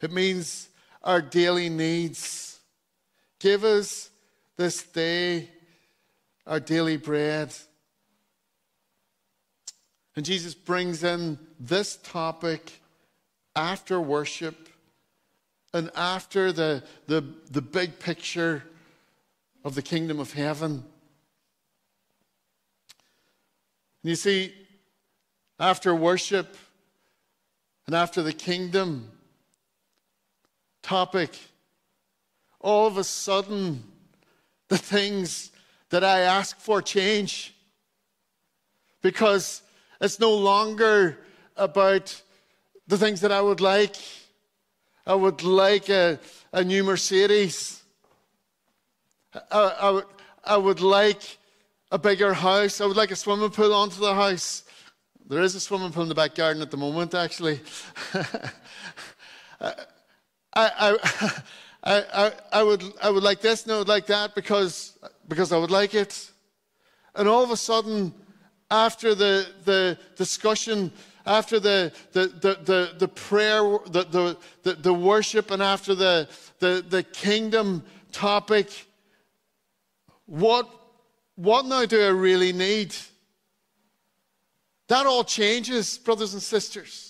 it 0.00 0.12
means 0.12 0.68
our 1.02 1.20
daily 1.20 1.68
needs. 1.68 2.58
Give 3.38 3.64
us 3.64 4.10
this 4.56 4.82
day 4.82 5.50
our 6.46 6.60
daily 6.60 6.96
bread. 6.96 7.52
And 10.14 10.24
Jesus 10.24 10.54
brings 10.54 11.02
in 11.04 11.38
this 11.58 11.96
topic 11.96 12.80
after 13.54 14.00
worship 14.00 14.68
and 15.74 15.90
after 15.94 16.52
the, 16.52 16.82
the, 17.06 17.24
the 17.50 17.60
big 17.60 17.98
picture 17.98 18.62
of 19.64 19.74
the 19.74 19.82
kingdom 19.82 20.20
of 20.20 20.32
heaven. 20.32 20.84
And 24.02 24.10
you 24.10 24.14
see, 24.14 24.54
after 25.58 25.94
worship 25.94 26.56
and 27.86 27.94
after 27.94 28.22
the 28.22 28.32
kingdom 28.32 29.10
topic, 30.86 31.36
all 32.60 32.86
of 32.86 32.96
a 32.96 33.02
sudden, 33.02 33.82
the 34.68 34.78
things 34.78 35.50
that 35.90 36.04
I 36.04 36.20
ask 36.20 36.56
for 36.60 36.80
change. 36.80 37.52
Because 39.02 39.62
it's 40.00 40.20
no 40.20 40.32
longer 40.32 41.18
about 41.56 42.22
the 42.86 42.96
things 42.96 43.20
that 43.22 43.32
I 43.32 43.40
would 43.40 43.60
like. 43.60 43.96
I 45.04 45.14
would 45.14 45.42
like 45.42 45.88
a, 45.88 46.20
a 46.52 46.62
new 46.62 46.84
Mercedes. 46.84 47.82
I, 49.34 49.40
I, 49.50 50.02
I 50.44 50.56
would 50.56 50.80
like 50.80 51.38
a 51.90 51.98
bigger 51.98 52.32
house. 52.32 52.80
I 52.80 52.86
would 52.86 52.96
like 52.96 53.10
a 53.10 53.16
swimming 53.16 53.50
pool 53.50 53.74
onto 53.74 54.00
the 54.00 54.14
house. 54.14 54.62
There 55.28 55.42
is 55.42 55.56
a 55.56 55.60
swimming 55.60 55.90
pool 55.90 56.04
in 56.04 56.08
the 56.08 56.14
back 56.14 56.36
garden 56.36 56.62
at 56.62 56.70
the 56.70 56.76
moment, 56.76 57.12
actually. 57.14 57.60
Uh, 59.58 59.72
I, 60.56 60.98
I, 61.84 62.04
I, 62.12 62.32
I, 62.52 62.62
would, 62.62 62.82
I 63.02 63.10
would 63.10 63.22
like 63.22 63.40
this 63.40 63.64
and 63.64 63.72
I 63.72 63.78
would 63.78 63.88
like 63.88 64.06
that 64.06 64.34
because, 64.34 64.98
because 65.28 65.52
I 65.52 65.58
would 65.58 65.70
like 65.70 65.94
it. 65.94 66.30
And 67.14 67.28
all 67.28 67.44
of 67.44 67.50
a 67.50 67.56
sudden, 67.56 68.12
after 68.70 69.14
the, 69.14 69.46
the 69.64 69.98
discussion, 70.16 70.92
after 71.24 71.60
the, 71.60 71.92
the, 72.12 72.26
the, 72.28 72.58
the, 72.64 72.94
the 72.98 73.08
prayer, 73.08 73.60
the, 73.86 74.04
the, 74.04 74.36
the, 74.62 74.74
the 74.74 74.92
worship, 74.92 75.50
and 75.50 75.62
after 75.62 75.94
the, 75.94 76.28
the, 76.58 76.84
the 76.88 77.02
kingdom 77.02 77.84
topic, 78.10 78.86
what, 80.26 80.68
what 81.36 81.66
now 81.66 81.84
do 81.84 82.02
I 82.02 82.08
really 82.08 82.52
need? 82.52 82.94
That 84.88 85.06
all 85.06 85.24
changes, 85.24 85.98
brothers 85.98 86.32
and 86.32 86.42
sisters. 86.42 87.05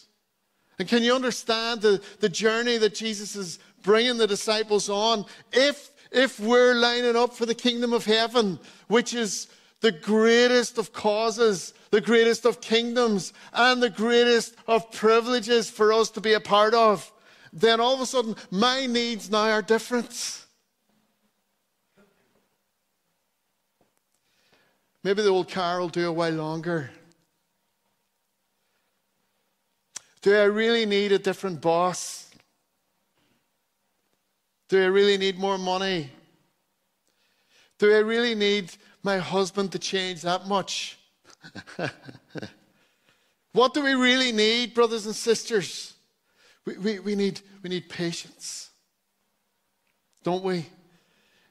And 0.79 0.89
can 0.89 1.03
you 1.03 1.15
understand 1.15 1.81
the, 1.81 2.03
the 2.21 2.29
journey 2.29 2.77
that 2.79 2.95
Jesus 2.95 3.35
is 3.35 3.59
bringing 3.83 4.19
the 4.19 4.27
disciples 4.27 4.91
on? 4.91 5.25
If, 5.53 5.91
if 6.11 6.39
we're 6.39 6.75
lining 6.75 7.17
up 7.17 7.35
for 7.35 7.47
the 7.47 7.55
kingdom 7.55 7.93
of 7.93 8.05
heaven, 8.05 8.59
which 8.89 9.15
is 9.15 9.49
the 9.81 9.93
greatest 9.93 10.79
of 10.79 10.93
causes, 10.93 11.73
the 11.91 12.01
greatest 12.01 12.45
of 12.45 12.61
kingdoms, 12.61 13.33
and 13.53 13.83
the 13.83 13.91
greatest 13.91 14.57
of 14.67 14.91
privileges 14.93 15.71
for 15.71 15.93
us 15.93 16.11
to 16.11 16.21
be 16.21 16.35
a 16.35 16.41
part 16.41 16.75
of, 16.75 17.11
then 17.53 17.81
all 17.81 17.95
of 17.95 18.01
a 18.01 18.07
sudden 18.07 18.37
my 18.51 18.87
needs 18.87 19.31
now 19.31 19.51
are 19.51 19.63
different. 19.63 20.45
Maybe 25.03 25.23
the 25.23 25.29
old 25.29 25.49
car 25.49 25.81
will 25.81 25.89
do 25.89 26.09
a 26.09 26.13
while 26.13 26.33
longer. 26.33 26.91
Do 30.27 30.35
I 30.35 30.47
really 30.47 30.87
need 30.87 31.13
a 31.13 31.21
different 31.21 31.61
boss? 31.61 32.29
Do 34.69 34.83
I 34.83 34.87
really 34.87 35.17
need 35.17 35.39
more 35.39 35.57
money? 35.57 36.11
Do 37.79 37.95
I 37.95 37.99
really 37.99 38.35
need 38.35 38.73
my 39.05 39.19
husband 39.19 39.71
to 39.71 39.79
change 39.79 40.23
that 40.23 40.49
much? 40.49 40.99
what 43.53 43.73
do 43.73 43.85
we 43.85 43.95
really 43.95 44.33
need, 44.33 44.75
brothers 44.75 45.07
and 45.07 45.15
sisters? 45.15 45.95
We, 46.65 46.77
we, 46.77 46.99
we, 46.99 47.15
need, 47.15 47.41
we 47.63 47.71
need 47.71 47.89
patience, 47.89 48.71
don't 50.25 50.43
we? 50.43 50.57
You 50.57 50.65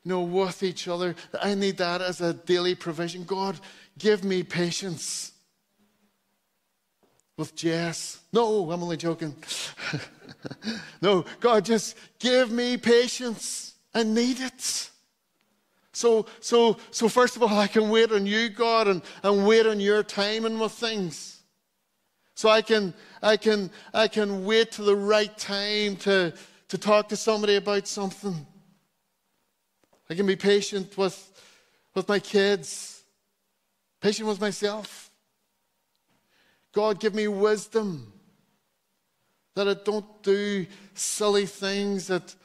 know, 0.04 0.24
with 0.24 0.64
each 0.64 0.90
other. 0.90 1.16
I 1.42 1.56
need 1.56 1.78
that 1.78 2.02
as 2.02 2.20
a 2.20 2.34
daily 2.34 2.76
provision. 2.76 3.24
God, 3.24 3.58
give 3.98 4.26
me 4.26 4.44
patience 4.44 5.32
with 7.38 7.56
Jess. 7.56 8.22
No, 8.32 8.72
I'm 8.72 8.82
only 8.82 8.98
joking. 8.98 9.36
no, 11.02 11.26
God, 11.40 11.66
just 11.66 11.96
give 12.20 12.52
me 12.52 12.78
patience. 12.78 13.76
I 13.94 14.04
need 14.04 14.40
it. 14.40 14.90
So, 15.92 16.26
so, 16.42 16.78
so 16.92 17.08
first 17.08 17.36
of 17.36 17.44
all, 17.44 17.58
I 17.58 17.68
can 17.68 17.90
wait 17.90 18.12
on 18.12 18.26
you, 18.26 18.50
God, 18.50 18.88
and, 18.88 19.02
and 19.24 19.48
wait 19.48 19.66
on 19.66 19.80
your 19.80 20.04
timing 20.04 20.60
with 20.60 20.74
things. 20.74 21.40
So 22.36 22.50
I 22.50 22.62
can, 22.62 22.94
I 23.22 23.38
can, 23.38 23.72
I 23.94 24.10
can 24.10 24.44
wait 24.44 24.74
to 24.74 24.82
the 24.82 24.96
right 24.96 25.36
time 25.38 25.96
to, 25.98 26.34
to 26.68 26.78
talk 26.78 27.08
to 27.10 27.16
somebody 27.16 27.56
about 27.56 27.88
something. 27.88 28.46
I 30.10 30.16
can 30.16 30.26
be 30.26 30.36
patient 30.36 30.98
with, 30.98 31.32
with 31.94 32.10
my 32.10 32.20
kids, 32.20 33.02
patient 34.02 34.28
with 34.28 34.42
myself. 34.42 35.05
God, 36.76 37.00
give 37.00 37.16
me 37.16 37.30
wisdom 37.30 38.12
that 39.56 39.66
I 39.66 39.76
don't 39.76 40.06
do 40.24 40.66
silly 40.94 41.46
things 41.46 42.08
that, 42.08 42.36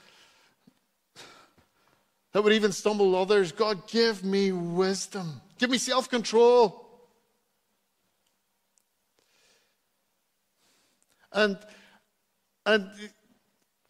that 2.33 2.45
would 2.45 2.53
even 2.53 2.71
stumble 2.71 3.16
others. 3.16 3.51
God, 3.51 3.88
give 3.88 4.23
me 4.23 4.53
wisdom. 4.53 5.40
Give 5.59 5.69
me 5.69 5.79
self 5.79 6.09
control. 6.09 6.87
And, 11.33 11.59
and 12.66 12.88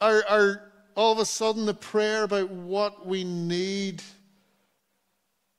our, 0.00 0.24
our, 0.26 0.72
all 0.94 1.12
of 1.12 1.18
a 1.18 1.26
sudden, 1.26 1.66
the 1.66 1.74
prayer 1.74 2.24
about 2.24 2.48
what 2.48 3.07
we 3.07 3.24
need 3.24 4.03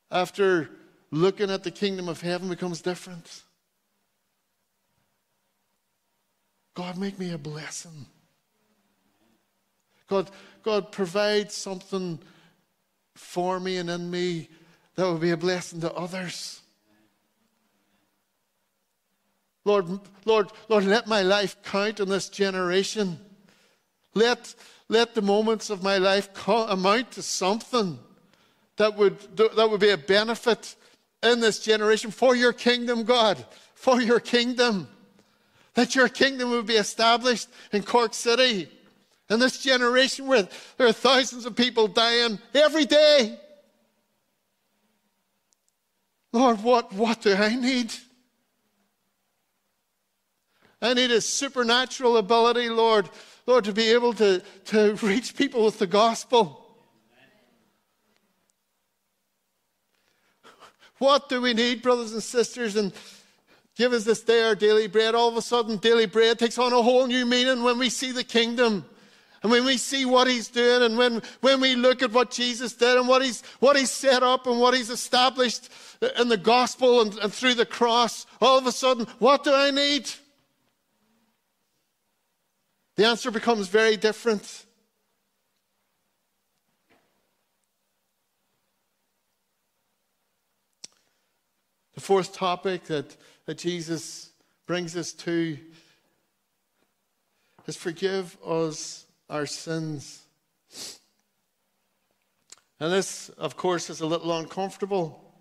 after 0.09 0.71
looking 1.11 1.51
at 1.51 1.61
the 1.61 1.71
kingdom 1.71 2.09
of 2.09 2.21
heaven 2.21 2.49
becomes 2.49 2.81
different. 2.81 3.43
God, 6.73 6.97
make 6.97 7.19
me 7.19 7.31
a 7.33 7.37
blessing. 7.37 8.05
God, 10.07 10.29
God, 10.63 10.91
provide 10.91 11.51
something 11.51 12.19
for 13.15 13.59
me 13.59 13.77
and 13.77 13.89
in 13.89 14.09
me 14.09 14.49
that 14.95 15.03
will 15.03 15.17
be 15.17 15.31
a 15.31 15.37
blessing 15.37 15.81
to 15.81 15.93
others. 15.93 16.61
Lord, 19.63 19.99
Lord, 20.25 20.51
Lord, 20.69 20.85
let 20.85 21.07
my 21.07 21.21
life 21.21 21.55
count 21.63 21.99
in 21.99 22.09
this 22.09 22.29
generation. 22.29 23.19
Let, 24.15 24.53
let 24.89 25.13
the 25.13 25.21
moments 25.21 25.69
of 25.69 25.83
my 25.83 25.97
life 25.97 26.29
amount 26.47 27.11
to 27.11 27.21
something 27.21 27.99
that 28.77 28.97
would, 28.97 29.19
that 29.37 29.69
would 29.69 29.79
be 29.79 29.91
a 29.91 29.97
benefit 29.97 30.75
in 31.21 31.39
this 31.39 31.59
generation 31.59 32.11
for 32.11 32.35
your 32.35 32.53
kingdom, 32.53 33.03
God, 33.03 33.45
for 33.75 34.01
your 34.01 34.19
kingdom 34.19 34.87
that 35.75 35.95
your 35.95 36.09
kingdom 36.09 36.51
would 36.51 36.65
be 36.65 36.75
established 36.75 37.47
in 37.71 37.83
Cork 37.83 38.13
City. 38.13 38.69
In 39.29 39.39
this 39.39 39.59
generation 39.59 40.27
where 40.27 40.47
there 40.77 40.87
are 40.87 40.91
thousands 40.91 41.45
of 41.45 41.55
people 41.55 41.87
dying 41.87 42.37
every 42.53 42.85
day. 42.85 43.39
Lord, 46.33 46.61
what, 46.63 46.91
what 46.93 47.21
do 47.21 47.33
I 47.33 47.55
need? 47.55 47.93
I 50.81 50.93
need 50.93 51.11
a 51.11 51.21
supernatural 51.21 52.17
ability, 52.17 52.69
Lord, 52.69 53.09
Lord, 53.45 53.65
to 53.65 53.73
be 53.73 53.89
able 53.89 54.13
to, 54.13 54.41
to 54.65 54.95
reach 54.95 55.35
people 55.35 55.63
with 55.63 55.79
the 55.79 55.87
gospel. 55.87 56.57
What 60.97 61.29
do 61.29 61.41
we 61.41 61.53
need, 61.53 61.81
brothers 61.81 62.13
and 62.13 62.21
sisters? 62.21 62.75
And 62.75 62.93
Give 63.81 63.93
us 63.93 64.03
this 64.03 64.21
day 64.21 64.43
our 64.43 64.53
daily 64.53 64.85
bread. 64.85 65.15
All 65.15 65.27
of 65.27 65.35
a 65.37 65.41
sudden, 65.41 65.77
daily 65.77 66.05
bread 66.05 66.37
takes 66.37 66.59
on 66.59 66.71
a 66.71 66.83
whole 66.83 67.07
new 67.07 67.25
meaning 67.25 67.63
when 67.63 67.79
we 67.79 67.89
see 67.89 68.11
the 68.11 68.23
kingdom. 68.23 68.85
And 69.41 69.51
when 69.51 69.65
we 69.65 69.77
see 69.77 70.05
what 70.05 70.27
he's 70.27 70.49
doing, 70.49 70.83
and 70.83 70.99
when, 70.99 71.23
when 71.39 71.59
we 71.59 71.73
look 71.73 72.03
at 72.03 72.11
what 72.11 72.29
Jesus 72.29 72.73
did 72.73 72.95
and 72.95 73.07
what 73.07 73.23
he's, 73.23 73.41
what 73.59 73.75
he's 73.75 73.89
set 73.89 74.21
up 74.21 74.45
and 74.45 74.59
what 74.59 74.75
he's 74.75 74.91
established 74.91 75.69
in 76.19 76.29
the 76.29 76.37
gospel 76.37 77.01
and, 77.01 77.17
and 77.17 77.33
through 77.33 77.55
the 77.55 77.65
cross, 77.65 78.27
all 78.39 78.55
of 78.55 78.67
a 78.67 78.71
sudden, 78.71 79.07
what 79.17 79.43
do 79.43 79.51
I 79.51 79.71
need? 79.71 80.11
The 82.97 83.07
answer 83.07 83.31
becomes 83.31 83.67
very 83.67 83.97
different. 83.97 84.67
The 91.95 92.01
fourth 92.01 92.31
topic 92.31 92.83
that 92.83 93.17
that 93.51 93.57
Jesus 93.57 94.31
brings 94.65 94.95
us 94.95 95.11
to 95.11 95.57
is 97.67 97.75
forgive 97.75 98.37
us 98.47 99.05
our 99.29 99.45
sins. 99.45 100.23
And 102.79 102.93
this, 102.93 103.27
of 103.37 103.57
course, 103.57 103.89
is 103.89 103.99
a 103.99 104.05
little 104.05 104.31
uncomfortable. 104.37 105.35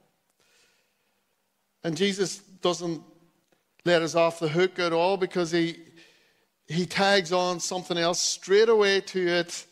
And 1.84 1.96
Jesus 1.96 2.38
doesn't 2.38 3.00
let 3.84 4.02
us 4.02 4.16
off 4.16 4.40
the 4.40 4.48
hook 4.48 4.80
at 4.80 4.92
all 4.92 5.16
because 5.16 5.52
he, 5.52 5.76
he 6.66 6.86
tags 6.86 7.32
on 7.32 7.60
something 7.60 7.96
else 7.96 8.20
straight 8.20 8.68
away 8.68 9.02
to 9.02 9.24
it. 9.24 9.66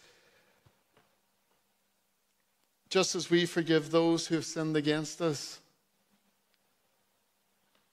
Just 2.88 3.16
as 3.16 3.30
we 3.30 3.46
forgive 3.46 3.90
those 3.90 4.28
who 4.28 4.36
have 4.36 4.46
sinned 4.46 4.76
against 4.76 5.20
us. 5.20 5.58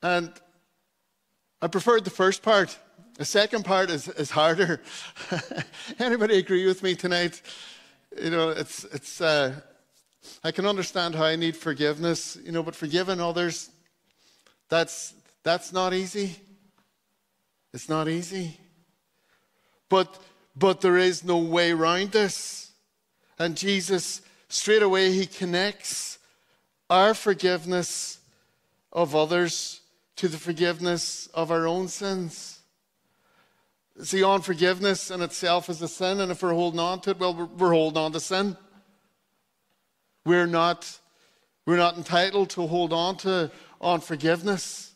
And 0.05 0.31
I 1.63 1.67
preferred 1.67 2.03
the 2.03 2.11
first 2.11 2.43
part. 2.43 2.77
The 3.15 3.25
second 3.25 3.65
part 3.65 3.89
is, 3.89 4.07
is 4.07 4.29
harder. 4.29 4.79
Anybody 5.99 6.37
agree 6.37 6.67
with 6.67 6.83
me 6.83 6.93
tonight? 6.93 7.41
You 8.21 8.29
know, 8.29 8.49
it's, 8.49 8.83
it's, 8.83 9.19
uh, 9.19 9.55
I 10.43 10.51
can 10.51 10.67
understand 10.67 11.15
how 11.15 11.23
I 11.23 11.35
need 11.35 11.57
forgiveness, 11.57 12.37
you 12.45 12.51
know, 12.51 12.61
but 12.61 12.75
forgiving 12.75 13.19
others, 13.19 13.71
that's, 14.69 15.15
that's 15.41 15.73
not 15.73 15.91
easy. 15.91 16.35
It's 17.73 17.89
not 17.89 18.07
easy. 18.07 18.59
But, 19.89 20.21
but 20.55 20.81
there 20.81 20.97
is 20.97 21.23
no 21.23 21.39
way 21.39 21.71
around 21.71 22.11
this. 22.11 22.69
And 23.39 23.57
Jesus, 23.57 24.21
straight 24.49 24.83
away, 24.83 25.13
he 25.13 25.25
connects 25.25 26.19
our 26.91 27.15
forgiveness 27.15 28.19
of 28.93 29.15
others 29.15 29.81
to 30.17 30.27
the 30.27 30.37
forgiveness 30.37 31.27
of 31.33 31.51
our 31.51 31.67
own 31.67 31.87
sins. 31.87 32.59
See, 34.01 34.23
unforgiveness 34.23 35.09
in 35.09 35.21
itself 35.21 35.69
is 35.69 35.81
a 35.81 35.87
sin, 35.87 36.19
and 36.19 36.31
if 36.31 36.43
we're 36.43 36.53
holding 36.53 36.79
on 36.79 36.99
to 37.01 37.11
it, 37.11 37.19
well, 37.19 37.49
we're, 37.57 37.71
holding 37.71 38.01
on 38.01 38.11
to 38.11 38.19
sin. 38.19 38.57
We're 40.25 40.47
not, 40.47 40.99
we're 41.65 41.77
not 41.77 41.95
entitled 41.95 42.49
to 42.51 42.67
hold 42.67 42.91
on 42.91 43.17
to 43.17 43.51
unforgiveness. 43.81 44.93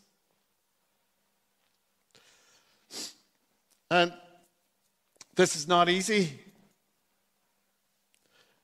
And 3.90 4.14
this 5.36 5.56
is 5.56 5.68
not 5.68 5.88
easy. 5.88 6.40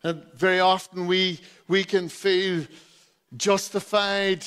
And 0.04 0.24
very 0.36 0.60
often 0.60 1.08
we, 1.08 1.40
we 1.68 1.84
can 1.84 2.10
feel 2.10 2.66
justified 3.38 4.46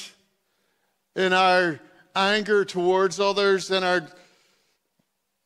in 1.16 1.33
our 1.33 1.81
anger 2.14 2.64
towards 2.64 3.21
others, 3.21 3.71
and 3.71 3.85
our 3.85 4.07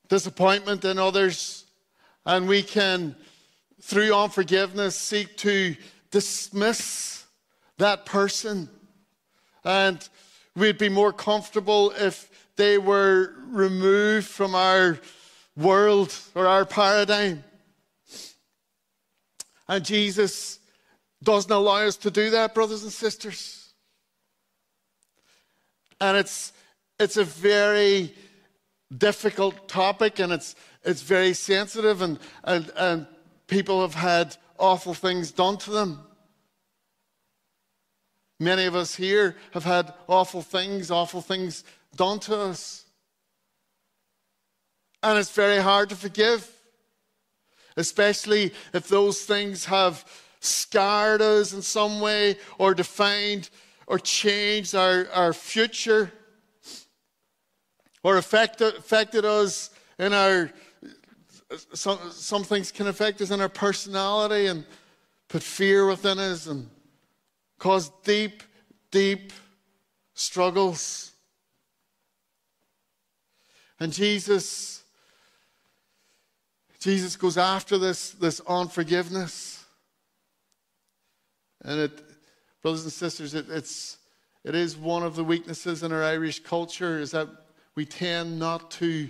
disappointment 0.09 0.85
in 0.85 0.98
others, 0.98 1.64
and 2.27 2.46
we 2.46 2.62
can, 2.62 3.16
through 3.81 4.14
unforgiveness, 4.14 4.94
seek 4.94 5.37
to 5.38 5.75
dismiss 6.11 7.25
that 7.79 8.05
person. 8.05 8.68
And 9.64 10.07
we'd 10.55 10.79
be 10.79 10.88
more 10.88 11.12
comfortable 11.12 11.92
if 11.96 12.29
they 12.57 12.79
were 12.79 13.35
removed 13.46 14.27
from 14.27 14.55
our 14.55 14.98
world 15.57 16.14
or 16.35 16.46
our 16.46 16.64
paradigm. 16.64 17.42
And 19.68 19.85
Jesus 19.85 20.59
doesn't 21.22 21.51
allow 21.51 21.87
us 21.87 21.96
to 21.98 22.11
do 22.11 22.31
that, 22.31 22.55
brothers 22.55 22.83
and 22.83 22.92
sisters. 22.92 23.62
And 26.02 26.16
it's, 26.16 26.52
it's 26.98 27.16
a 27.16 27.22
very 27.22 28.12
difficult 28.98 29.68
topic 29.68 30.18
and 30.18 30.32
it's, 30.32 30.56
it's 30.82 31.00
very 31.00 31.32
sensitive, 31.32 32.02
and, 32.02 32.18
and, 32.42 32.72
and 32.76 33.06
people 33.46 33.82
have 33.82 33.94
had 33.94 34.36
awful 34.58 34.94
things 34.94 35.30
done 35.30 35.58
to 35.58 35.70
them. 35.70 36.00
Many 38.40 38.64
of 38.64 38.74
us 38.74 38.96
here 38.96 39.36
have 39.52 39.62
had 39.62 39.94
awful 40.08 40.42
things, 40.42 40.90
awful 40.90 41.20
things 41.20 41.62
done 41.94 42.18
to 42.20 42.36
us. 42.36 42.84
And 45.04 45.16
it's 45.20 45.30
very 45.30 45.62
hard 45.62 45.88
to 45.90 45.94
forgive, 45.94 46.50
especially 47.76 48.52
if 48.74 48.88
those 48.88 49.22
things 49.22 49.66
have 49.66 50.04
scarred 50.40 51.22
us 51.22 51.52
in 51.52 51.62
some 51.62 52.00
way 52.00 52.38
or 52.58 52.74
defined 52.74 53.48
or 53.92 53.98
changed 53.98 54.74
our, 54.74 55.07
our 55.12 55.35
future 55.35 56.11
or 58.02 58.16
affected, 58.16 58.74
affected 58.74 59.26
us 59.26 59.68
in 59.98 60.14
our 60.14 60.50
some, 61.74 61.98
some 62.11 62.42
things 62.42 62.72
can 62.72 62.87
affect 62.87 63.20
us 63.20 63.31
in 63.31 63.38
our 63.42 63.50
personality 63.50 64.46
and 64.46 64.64
put 65.28 65.42
fear 65.42 65.87
within 65.87 66.18
us 66.18 66.46
and 66.46 66.70
cause 67.59 67.90
deep, 68.02 68.42
deep 68.90 69.31
struggles. 70.14 71.12
And 73.78 73.92
Jesus, 73.92 74.83
Jesus 76.81 77.16
goes 77.16 77.37
after 77.37 77.76
this, 77.76 78.12
this 78.12 78.40
unforgiveness. 78.48 79.62
And 81.61 81.78
it, 81.78 82.12
brothers 82.62 82.85
and 82.85 82.92
sisters, 82.92 83.35
it, 83.35 83.46
it's, 83.51 83.98
it 84.44 84.55
is 84.55 84.77
one 84.77 85.03
of 85.03 85.16
the 85.16 85.25
weaknesses 85.25 85.83
in 85.83 85.92
our 85.92 86.03
Irish 86.03 86.42
culture 86.42 86.98
is 87.01 87.11
that 87.11 87.29
we 87.75 87.85
tend 87.85 88.38
not 88.38 88.70
to 88.72 89.09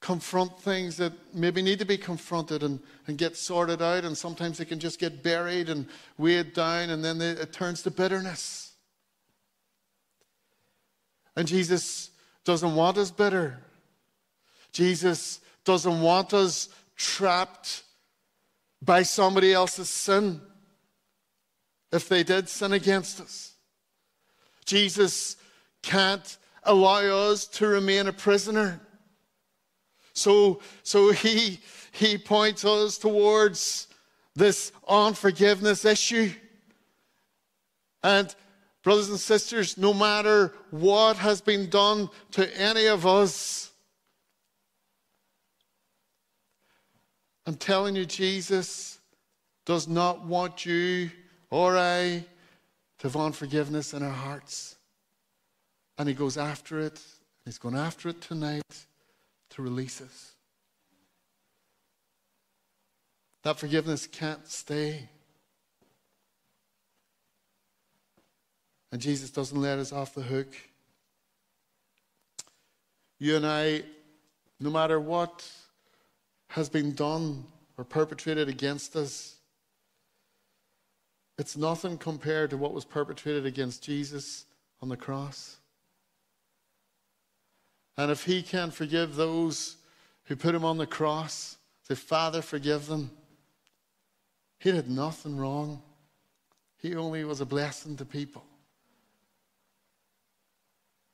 confront 0.00 0.58
things 0.60 0.96
that 0.96 1.12
maybe 1.32 1.62
need 1.62 1.78
to 1.78 1.84
be 1.84 1.96
confronted 1.96 2.62
and, 2.62 2.80
and 3.06 3.16
get 3.16 3.36
sorted 3.36 3.80
out, 3.80 4.04
and 4.04 4.18
sometimes 4.18 4.58
they 4.58 4.64
can 4.64 4.80
just 4.80 4.98
get 4.98 5.22
buried 5.22 5.68
and 5.68 5.86
weighed 6.18 6.52
down, 6.52 6.90
and 6.90 7.04
then 7.04 7.18
they, 7.18 7.30
it 7.30 7.52
turns 7.52 7.82
to 7.82 7.90
bitterness. 7.90 8.72
And 11.36 11.48
Jesus 11.48 12.10
doesn't 12.44 12.74
want 12.74 12.98
us 12.98 13.10
bitter. 13.10 13.58
Jesus 14.72 15.40
doesn't 15.64 16.02
want 16.02 16.34
us 16.34 16.68
trapped 16.96 17.84
by 18.82 19.04
somebody 19.04 19.52
else's 19.52 19.88
sin 19.88 20.40
if 21.92 22.08
they 22.08 22.22
did 22.22 22.48
sin 22.48 22.72
against 22.72 23.20
us. 23.20 23.52
Jesus 24.64 25.36
can't 25.82 26.38
allow 26.64 27.00
us 27.00 27.46
to 27.46 27.66
remain 27.66 28.06
a 28.06 28.12
prisoner. 28.12 28.80
So, 30.14 30.60
so 30.82 31.10
he, 31.10 31.60
he 31.92 32.18
points 32.18 32.64
us 32.64 32.98
towards 32.98 33.88
this 34.34 34.72
unforgiveness 34.88 35.84
issue. 35.84 36.30
And, 38.02 38.34
brothers 38.82 39.10
and 39.10 39.20
sisters, 39.20 39.76
no 39.76 39.92
matter 39.92 40.54
what 40.70 41.16
has 41.16 41.40
been 41.40 41.68
done 41.68 42.08
to 42.32 42.58
any 42.58 42.86
of 42.86 43.06
us, 43.06 43.70
I'm 47.46 47.56
telling 47.56 47.96
you, 47.96 48.06
Jesus 48.06 49.00
does 49.64 49.88
not 49.88 50.24
want 50.24 50.64
you 50.64 51.10
or 51.52 51.76
I 51.76 52.24
to 52.98 53.10
have 53.10 53.36
forgiveness 53.36 53.92
in 53.92 54.02
our 54.02 54.08
hearts. 54.08 54.76
And 55.98 56.08
he 56.08 56.14
goes 56.14 56.38
after 56.38 56.80
it. 56.80 56.98
He's 57.44 57.58
going 57.58 57.76
after 57.76 58.08
it 58.08 58.22
tonight 58.22 58.86
to 59.50 59.60
release 59.60 60.00
us. 60.00 60.32
That 63.42 63.58
forgiveness 63.58 64.06
can't 64.06 64.48
stay. 64.48 65.10
And 68.90 68.98
Jesus 68.98 69.28
doesn't 69.28 69.60
let 69.60 69.78
us 69.78 69.92
off 69.92 70.14
the 70.14 70.22
hook. 70.22 70.56
You 73.18 73.36
and 73.36 73.44
I, 73.44 73.82
no 74.58 74.70
matter 74.70 74.98
what 74.98 75.46
has 76.48 76.70
been 76.70 76.94
done 76.94 77.44
or 77.76 77.84
perpetrated 77.84 78.48
against 78.48 78.96
us, 78.96 79.36
it's 81.38 81.56
nothing 81.56 81.98
compared 81.98 82.50
to 82.50 82.56
what 82.56 82.74
was 82.74 82.84
perpetrated 82.84 83.46
against 83.46 83.82
Jesus 83.82 84.44
on 84.80 84.88
the 84.88 84.96
cross. 84.96 85.58
And 87.96 88.10
if 88.10 88.24
he 88.24 88.42
can 88.42 88.70
forgive 88.70 89.16
those 89.16 89.76
who 90.24 90.36
put 90.36 90.54
him 90.54 90.64
on 90.64 90.78
the 90.78 90.86
cross, 90.86 91.58
say, 91.82 91.94
Father, 91.94 92.42
forgive 92.42 92.86
them. 92.86 93.10
He 94.58 94.72
did 94.72 94.88
nothing 94.88 95.36
wrong. 95.36 95.82
He 96.78 96.94
only 96.96 97.24
was 97.24 97.40
a 97.40 97.46
blessing 97.46 97.96
to 97.96 98.04
people. 98.04 98.44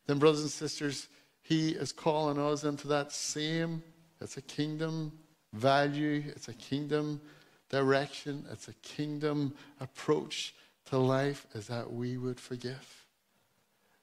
Then, 0.06 0.18
brothers 0.18 0.42
and 0.42 0.50
sisters, 0.50 1.08
he 1.42 1.70
is 1.70 1.92
calling 1.92 2.38
us 2.38 2.64
into 2.64 2.88
that 2.88 3.12
same, 3.12 3.82
it's 4.20 4.36
a 4.36 4.42
kingdom 4.42 5.12
value, 5.52 6.22
it's 6.28 6.48
a 6.48 6.54
kingdom 6.54 7.20
direction, 7.68 8.44
it's 8.50 8.68
a 8.68 8.72
kingdom 8.74 9.54
approach 9.80 10.54
to 10.86 10.98
life, 10.98 11.46
is 11.54 11.66
that 11.66 11.92
we 11.92 12.16
would 12.16 12.40
forgive. 12.40 13.04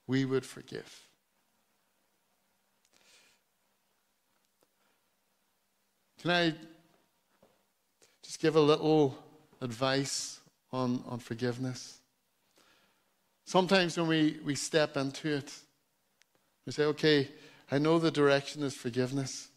We 0.06 0.24
would 0.24 0.46
forgive. 0.46 1.06
Can 6.20 6.30
I 6.30 6.54
just 8.22 8.40
give 8.40 8.56
a 8.56 8.60
little 8.60 9.16
advice 9.60 10.40
on, 10.72 11.02
on 11.06 11.18
forgiveness? 11.18 12.00
Sometimes 13.44 13.96
when 13.96 14.08
we, 14.08 14.38
we 14.44 14.54
step 14.54 14.96
into 14.96 15.28
it, 15.28 15.52
we 16.66 16.72
say, 16.72 16.84
okay, 16.84 17.28
I 17.70 17.78
know 17.78 17.98
the 17.98 18.10
direction 18.10 18.62
is 18.62 18.74
forgiveness. 18.74 19.48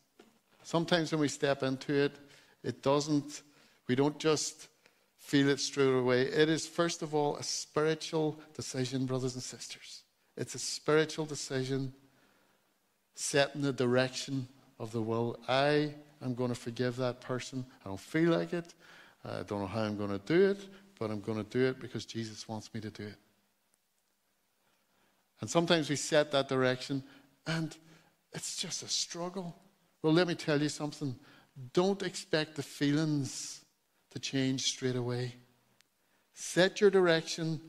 Sometimes 0.64 1.12
when 1.12 1.22
we 1.22 1.28
step 1.28 1.64
into 1.64 1.94
it, 1.94 2.16
it 2.64 2.84
doesn't, 2.84 3.42
we 3.90 3.96
don't 3.96 4.20
just 4.20 4.70
feel 5.18 5.50
it 5.50 5.60
straight 5.60 5.90
away. 5.90 6.22
It 6.22 6.48
is, 6.48 6.68
first 6.68 7.02
of 7.02 7.16
all, 7.16 7.36
a 7.38 7.44
spiritual 7.44 8.40
decision, 8.54 9.06
brothers 9.06 9.34
and 9.34 9.44
sisters. 9.44 10.04
It's 10.38 10.56
a 10.56 10.60
spiritual 10.60 11.26
decision, 11.26 11.94
setting 13.16 13.62
the 13.62 13.74
direction 13.74 14.48
of 14.80 14.92
the 14.92 15.02
will. 15.02 15.40
I 15.48 15.94
am 16.24 16.36
going 16.36 16.50
to 16.50 16.56
forgive 16.56 16.96
that 16.98 17.20
person. 17.20 17.66
I 17.84 17.90
don't 17.90 18.00
feel 18.00 18.30
like 18.30 18.54
it. 18.54 18.74
I 19.26 19.42
don't 19.44 19.62
know 19.62 19.68
how 19.68 19.82
I'm 19.82 19.98
going 19.98 20.12
to 20.12 20.20
do 20.20 20.52
it, 20.52 20.60
but 20.98 21.10
I'm 21.10 21.20
going 21.20 21.44
to 21.44 21.50
do 21.50 21.66
it 21.66 21.80
because 21.80 22.06
Jesus 22.06 22.48
wants 22.48 22.72
me 22.74 22.80
to 22.82 22.92
do 22.92 23.04
it. 23.04 23.18
And 25.42 25.50
sometimes 25.50 25.90
we 25.90 25.96
set 25.96 26.32
that 26.32 26.48
direction 26.48 27.04
and 27.48 27.76
it's 28.34 28.56
just 28.56 28.84
a 28.84 28.88
struggle. 28.88 29.58
Well, 30.04 30.14
let 30.14 30.28
me 30.28 30.36
tell 30.36 30.62
you 30.62 30.70
something. 30.70 31.16
Don't 31.74 32.04
expect 32.04 32.56
the 32.56 32.64
feelings 32.64 33.66
to 34.12 34.20
change 34.20 34.64
straight 34.64 34.96
away. 34.96 35.36
Set 36.34 36.82
your 36.82 36.90
direction, 36.90 37.62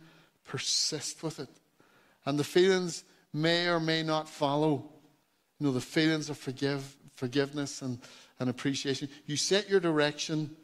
persist 0.44 1.22
with 1.22 1.40
it. 1.40 1.48
And 2.24 2.38
the 2.38 2.44
feelings 2.44 3.04
may 3.32 3.68
or 3.68 3.80
may 3.80 4.02
not 4.02 4.28
follow. 4.28 4.90
You 5.58 5.66
know, 5.66 5.72
the 5.72 5.80
feelings 5.80 6.30
of 6.30 6.38
forgive, 6.38 6.96
forgiveness 7.14 7.82
and, 7.82 7.98
and 8.38 8.48
appreciation. 8.48 9.08
You 9.26 9.36
set 9.36 9.68
your 9.68 9.80
direction, 9.80 10.56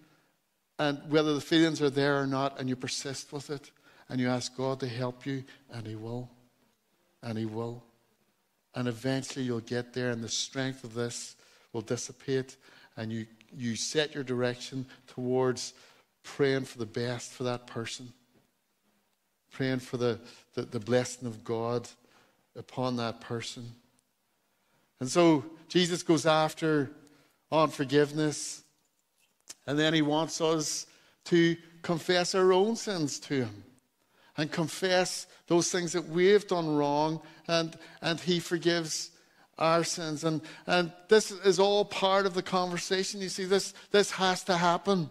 and 0.78 1.00
whether 1.08 1.34
the 1.34 1.40
feelings 1.40 1.82
are 1.82 1.90
there 1.90 2.20
or 2.20 2.26
not, 2.26 2.58
and 2.58 2.68
you 2.68 2.76
persist 2.76 3.32
with 3.32 3.50
it, 3.50 3.70
and 4.08 4.20
you 4.20 4.28
ask 4.28 4.56
God 4.56 4.80
to 4.80 4.88
help 4.88 5.26
you, 5.26 5.44
and 5.72 5.86
He 5.86 5.94
will. 5.94 6.30
And 7.22 7.36
He 7.36 7.44
will. 7.44 7.84
And 8.74 8.88
eventually 8.88 9.44
you'll 9.44 9.60
get 9.60 9.92
there, 9.92 10.10
and 10.10 10.22
the 10.22 10.28
strength 10.28 10.84
of 10.84 10.94
this 10.94 11.36
will 11.72 11.80
dissipate, 11.80 12.56
and 12.96 13.12
you, 13.12 13.26
you 13.56 13.76
set 13.76 14.14
your 14.14 14.24
direction 14.24 14.86
towards 15.06 15.74
praying 16.22 16.64
for 16.64 16.78
the 16.78 16.86
best 16.86 17.32
for 17.32 17.44
that 17.44 17.66
person, 17.66 18.12
praying 19.52 19.78
for 19.78 19.96
the, 19.96 20.18
the, 20.54 20.62
the 20.62 20.80
blessing 20.80 21.28
of 21.28 21.44
God 21.44 21.88
upon 22.56 22.96
that 22.96 23.20
person. 23.20 23.72
And 25.00 25.08
so 25.08 25.44
Jesus 25.68 26.02
goes 26.02 26.26
after 26.26 26.90
on 27.52 27.68
forgiveness, 27.68 28.62
and 29.66 29.78
then 29.78 29.94
he 29.94 30.02
wants 30.02 30.40
us 30.40 30.86
to 31.26 31.56
confess 31.82 32.34
our 32.34 32.52
own 32.52 32.76
sins 32.76 33.18
to 33.20 33.44
him 33.44 33.64
and 34.36 34.50
confess 34.50 35.26
those 35.46 35.70
things 35.70 35.92
that 35.92 36.08
we've 36.08 36.46
done 36.46 36.76
wrong, 36.76 37.20
and, 37.48 37.76
and 38.02 38.20
he 38.20 38.40
forgives 38.40 39.10
our 39.58 39.84
sins. 39.84 40.24
And, 40.24 40.40
and 40.66 40.92
this 41.08 41.30
is 41.30 41.58
all 41.58 41.84
part 41.84 42.26
of 42.26 42.34
the 42.34 42.42
conversation. 42.42 43.20
You 43.20 43.28
see, 43.28 43.44
this, 43.44 43.74
this 43.90 44.10
has 44.12 44.44
to 44.44 44.56
happen 44.56 45.08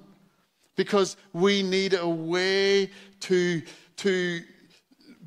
because 0.76 1.18
we 1.34 1.64
need 1.64 1.94
a 1.94 2.08
way 2.08 2.92
to, 3.22 3.62
to 3.98 4.42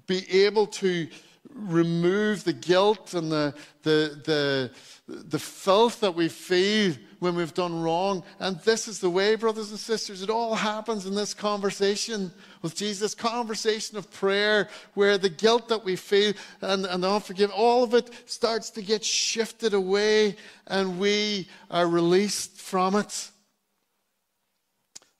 be 0.07 0.45
able 0.45 0.66
to 0.66 1.09
remove 1.55 2.44
the 2.44 2.53
guilt 2.53 3.14
and 3.14 3.30
the, 3.32 3.55
the, 3.82 4.20
the, 4.24 4.70
the 5.09 5.38
filth 5.38 6.01
that 6.01 6.14
we 6.14 6.28
feel 6.28 6.94
when 7.18 7.34
we've 7.34 7.55
done 7.55 7.82
wrong. 7.82 8.22
And 8.38 8.61
this 8.61 8.86
is 8.86 9.01
the 9.01 9.11
way, 9.11 9.34
brothers 9.34 9.70
and 9.70 9.78
sisters, 9.78 10.22
it 10.22 10.30
all 10.30 10.55
happens 10.55 11.07
in 11.07 11.14
this 11.14 11.34
conversation 11.34 12.30
with 12.62 12.76
Jesus, 12.76 13.14
conversation 13.14 13.96
of 13.96 14.11
prayer, 14.11 14.68
where 14.94 15.18
the 15.18 15.28
guilt 15.28 15.68
that 15.68 15.84
we 15.84 15.96
feel 15.96 16.32
and, 16.61 16.86
and 16.86 17.03
the 17.03 17.11
unforgiveness, 17.11 17.57
all 17.57 17.82
of 17.82 17.94
it 17.94 18.11
starts 18.26 18.70
to 18.70 18.82
get 18.82 19.05
shifted 19.05 19.74
away 19.74 20.36
and 20.66 20.99
we 20.99 21.49
are 21.70 21.86
released 21.86 22.61
from 22.61 22.94
it. 22.94 23.30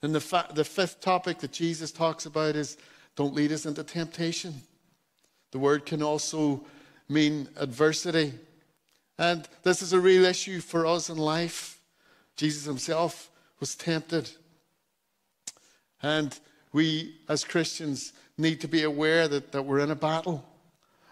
And 0.01 0.15
the, 0.15 0.21
fa- 0.21 0.47
the 0.53 0.63
fifth 0.63 1.01
topic 1.01 1.39
that 1.39 1.51
Jesus 1.51 1.91
talks 1.91 2.25
about 2.25 2.55
is 2.55 2.77
don't 3.15 3.33
lead 3.33 3.51
us 3.51 3.65
into 3.65 3.83
temptation. 3.83 4.53
The 5.51 5.59
word 5.59 5.85
can 5.85 6.03
also 6.03 6.63
mean 7.07 7.47
adversity. 7.57 8.33
And 9.17 9.47
this 9.63 9.81
is 9.81 9.93
a 9.93 9.99
real 9.99 10.25
issue 10.25 10.61
for 10.61 10.85
us 10.85 11.09
in 11.09 11.17
life. 11.17 11.79
Jesus 12.35 12.65
himself 12.65 13.29
was 13.59 13.75
tempted. 13.75 14.29
And 16.01 16.37
we, 16.71 17.15
as 17.27 17.43
Christians, 17.43 18.13
need 18.37 18.61
to 18.61 18.67
be 18.67 18.83
aware 18.83 19.27
that, 19.27 19.51
that 19.51 19.63
we're 19.63 19.79
in 19.79 19.91
a 19.91 19.95
battle. 19.95 20.45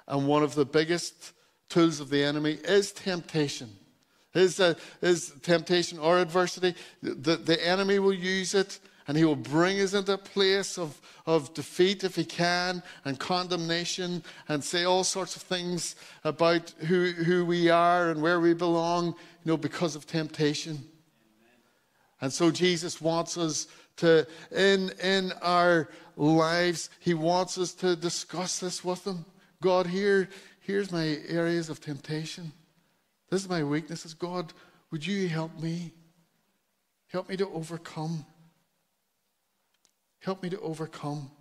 And 0.08 0.28
one 0.28 0.44
of 0.44 0.56
the 0.56 0.66
biggest 0.66 1.34
tools 1.68 2.00
of 2.00 2.10
the 2.10 2.24
enemy 2.24 2.58
is 2.64 2.92
temptation. 2.92 3.70
Is, 4.34 4.60
uh, 4.60 4.76
is 5.02 5.34
temptation 5.42 5.98
or 5.98 6.20
adversity. 6.20 6.76
The, 7.02 7.38
the 7.38 7.68
enemy 7.68 8.00
will 8.00 8.14
use 8.14 8.54
it 8.54 8.80
and 9.08 9.18
he 9.18 9.24
will 9.24 9.38
bring 9.38 9.80
us 9.80 9.94
into 9.94 10.14
a 10.14 10.18
place 10.18 10.78
of, 10.78 11.00
of 11.26 11.54
defeat 11.54 12.04
if 12.04 12.16
he 12.16 12.26
can 12.26 12.84
and 13.06 13.18
condemnation 13.20 14.22
and 14.50 14.62
say 14.62 14.84
all 14.84 15.04
sorts 15.04 15.36
of 15.38 15.42
things 15.42 15.96
about 16.26 16.72
who, 16.80 17.12
who 17.12 17.46
we 17.46 17.70
are 17.70 18.10
and 18.10 18.22
where 18.22 18.42
we 18.42 18.54
belong, 18.54 19.08
you 19.08 19.14
know, 19.52 19.58
because 19.58 19.96
of 19.96 20.06
temptation. 20.06 20.84
And 22.20 22.34
so 22.34 22.52
Jesus 22.52 23.00
wants 23.00 23.38
us 23.38 23.68
to, 23.98 24.28
in, 24.52 24.92
in 25.02 25.32
our 25.42 25.90
lives, 26.18 26.90
he 27.00 27.14
wants 27.14 27.58
us 27.58 27.74
to 27.76 27.96
discuss 27.96 28.60
this 28.60 28.84
with 28.84 29.06
him. 29.06 29.26
God, 29.62 29.88
here, 29.88 30.28
here's 30.60 30.92
my 30.92 31.20
areas 31.30 31.70
of 31.70 31.80
temptation. 31.80 32.52
This 33.30 33.44
is 33.44 33.50
my 33.50 33.64
weaknesses. 33.64 34.14
God, 34.14 34.52
would 34.92 35.06
you 35.06 35.30
help 35.30 35.58
me? 35.60 35.94
Help 37.08 37.30
me 37.30 37.38
to 37.38 37.48
overcome. 37.50 38.26
Help 40.20 40.44
me 40.44 40.50
to 40.50 40.60
overcome. 40.60 41.32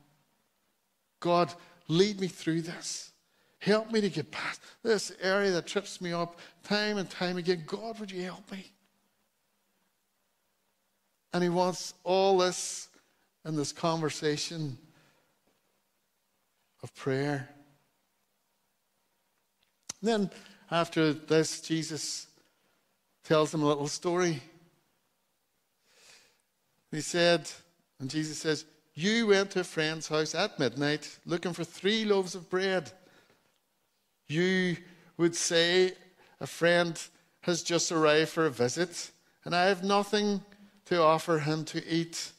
God, 1.20 1.52
lead 1.88 2.20
me 2.20 2.28
through 2.28 2.62
this. 2.62 3.12
Help 3.58 3.90
me 3.90 4.00
to 4.00 4.08
get 4.08 4.30
past 4.30 4.60
this 4.82 5.12
area 5.20 5.50
that 5.50 5.66
trips 5.66 6.00
me 6.00 6.12
up 6.12 6.38
time 6.62 6.98
and 6.98 7.08
time 7.08 7.36
again. 7.36 7.64
God, 7.66 7.98
would 7.98 8.10
you 8.10 8.22
help 8.22 8.50
me? 8.52 8.70
And 11.32 11.42
He 11.42 11.48
wants 11.48 11.94
all 12.04 12.38
this 12.38 12.88
in 13.44 13.56
this 13.56 13.72
conversation 13.72 14.78
of 16.82 16.94
prayer. 16.94 17.48
And 20.00 20.08
then, 20.08 20.30
after 20.70 21.12
this, 21.12 21.60
Jesus 21.60 22.26
tells 23.24 23.50
them 23.50 23.62
a 23.62 23.66
little 23.66 23.88
story. 23.88 24.40
He 26.92 27.00
said, 27.00 27.50
and 28.01 28.11
Jesus 28.11 28.38
says, 28.38 28.64
You 28.94 29.28
went 29.28 29.53
to 29.53 29.61
a 29.61 29.64
friend's 29.64 30.09
house 30.09 30.34
at 30.34 30.59
midnight 30.59 31.18
looking 31.24 31.53
for 31.53 31.64
three 31.64 32.05
loaves 32.05 32.34
of 32.34 32.51
bread. 32.51 32.90
You 34.28 34.76
would 35.16 35.34
say, 35.34 35.92
A 36.40 36.47
friend 36.47 37.01
has 37.42 37.62
just 37.62 37.92
arrived 37.92 38.30
for 38.30 38.47
a 38.47 38.51
visit, 38.51 39.11
and 39.44 39.55
I 39.55 39.66
have 39.66 39.84
nothing 39.84 40.42
to 40.86 41.03
offer 41.03 41.38
him 41.38 41.64
to 41.66 41.86
eat. 41.86 42.32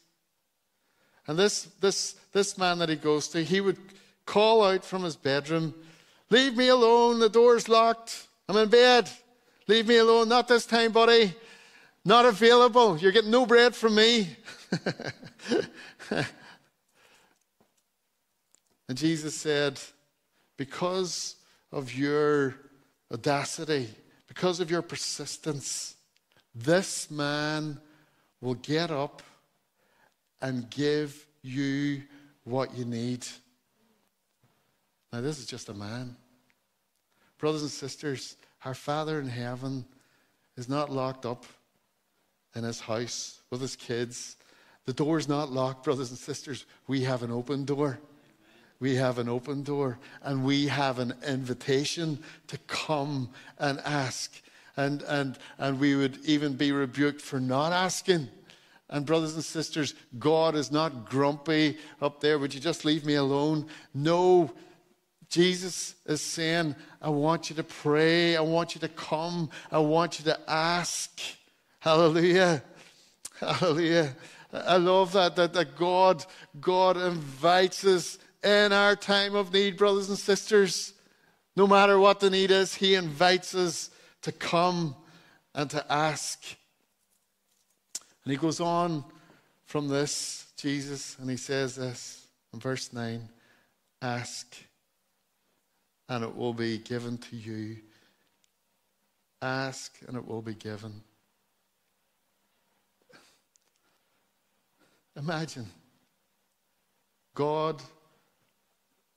And 1.27 1.37
this, 1.37 1.63
this, 1.81 2.15
this 2.31 2.57
man 2.57 2.79
that 2.79 2.89
he 2.89 2.95
goes 2.95 3.27
to, 3.29 3.43
he 3.43 3.61
would 3.61 3.77
call 4.25 4.63
out 4.63 4.85
from 4.85 5.03
his 5.03 5.15
bedroom, 5.15 5.73
Leave 6.29 6.57
me 6.57 6.67
alone, 6.67 7.19
the 7.19 7.29
door's 7.29 7.69
locked, 7.69 8.27
I'm 8.49 8.57
in 8.57 8.69
bed. 8.69 9.09
Leave 9.67 9.87
me 9.87 9.97
alone, 9.97 10.29
not 10.29 10.47
this 10.47 10.65
time, 10.65 10.91
buddy. 10.91 11.33
Not 12.07 12.25
available. 12.25 12.97
You're 12.97 13.11
getting 13.11 13.31
no 13.31 13.45
bread 13.45 13.75
from 13.75 13.95
me. 13.95 14.29
and 16.09 16.25
Jesus 18.93 19.35
said, 19.35 19.77
Because 20.55 21.35
of 21.69 21.93
your 21.93 22.55
audacity, 23.11 23.89
because 24.29 24.61
of 24.61 24.71
your 24.71 24.81
persistence, 24.81 25.95
this 26.55 27.11
man 27.11 27.77
will 28.39 28.55
get 28.55 28.89
up 28.89 29.21
and 30.41 30.69
give 30.69 31.27
you 31.41 32.03
what 32.45 32.73
you 32.73 32.85
need. 32.85 33.27
Now, 35.11 35.19
this 35.19 35.39
is 35.39 35.45
just 35.45 35.67
a 35.67 35.73
man. 35.73 36.15
Brothers 37.37 37.63
and 37.63 37.71
sisters, 37.71 38.37
our 38.63 38.73
Father 38.73 39.19
in 39.19 39.27
heaven 39.27 39.83
is 40.55 40.69
not 40.69 40.89
locked 40.89 41.25
up 41.25 41.43
in 42.55 42.63
his 42.63 42.79
house 42.79 43.41
with 43.49 43.61
his 43.61 43.75
kids 43.75 44.37
the 44.87 44.93
door's 44.93 45.27
not 45.27 45.51
locked, 45.51 45.83
brothers 45.83 46.11
and 46.11 46.17
sisters. 46.17 46.65
We 46.87 47.03
have 47.03 47.21
an 47.21 47.29
open 47.29 47.65
door. 47.65 47.99
We 48.79 48.95
have 48.95 49.19
an 49.19 49.27
open 49.27 49.63
door 49.63 49.99
and 50.23 50.45
we 50.45 50.67
have 50.67 50.99
an 50.99 51.13
invitation 51.27 52.19
to 52.47 52.57
come 52.67 53.29
and 53.59 53.81
ask. 53.81 54.33
And, 54.77 55.01
and, 55.01 55.37
and 55.57 55.77
we 55.77 55.97
would 55.97 56.19
even 56.23 56.53
be 56.53 56.71
rebuked 56.71 57.19
for 57.19 57.37
not 57.37 57.73
asking. 57.73 58.29
And, 58.89 59.05
brothers 59.05 59.35
and 59.35 59.43
sisters, 59.43 59.93
God 60.17 60.55
is 60.55 60.71
not 60.71 61.09
grumpy 61.09 61.77
up 62.01 62.21
there. 62.21 62.39
Would 62.39 62.53
you 62.53 62.61
just 62.61 62.85
leave 62.85 63.03
me 63.03 63.15
alone? 63.15 63.67
No. 63.93 64.53
Jesus 65.27 65.95
is 66.05 66.21
saying, 66.21 66.77
I 67.01 67.09
want 67.09 67.49
you 67.49 67.57
to 67.57 67.63
pray. 67.63 68.37
I 68.37 68.41
want 68.41 68.73
you 68.73 68.79
to 68.79 68.87
come. 68.87 69.49
I 69.69 69.79
want 69.79 70.19
you 70.19 70.25
to 70.25 70.39
ask. 70.49 71.19
Hallelujah. 71.87 72.61
Hallelujah. 73.39 74.13
I 74.51 74.75
love 74.75 75.13
that, 75.13 75.37
that, 75.37 75.53
that 75.53 75.77
God, 75.77 76.25
God 76.59 76.97
invites 76.97 77.85
us 77.85 78.19
in 78.43 78.73
our 78.73 78.97
time 78.97 79.35
of 79.35 79.53
need, 79.53 79.77
brothers 79.77 80.09
and 80.09 80.17
sisters. 80.17 80.93
No 81.55 81.65
matter 81.65 81.97
what 81.97 82.19
the 82.19 82.29
need 82.29 82.51
is, 82.51 82.75
He 82.75 82.95
invites 82.95 83.55
us 83.55 83.89
to 84.23 84.33
come 84.33 84.97
and 85.55 85.69
to 85.69 85.89
ask. 85.89 86.57
And 88.25 88.33
He 88.33 88.37
goes 88.37 88.59
on 88.59 89.05
from 89.63 89.87
this, 89.87 90.45
Jesus, 90.57 91.15
and 91.21 91.29
He 91.29 91.37
says 91.37 91.77
this 91.77 92.27
in 92.51 92.59
verse 92.59 92.91
9 92.91 93.29
Ask, 94.01 94.57
and 96.09 96.25
it 96.25 96.35
will 96.35 96.53
be 96.53 96.79
given 96.79 97.17
to 97.17 97.37
you. 97.37 97.77
Ask, 99.41 99.95
and 100.05 100.17
it 100.17 100.27
will 100.27 100.41
be 100.41 100.53
given. 100.53 101.01
Imagine 105.17 105.65
God, 107.33 107.81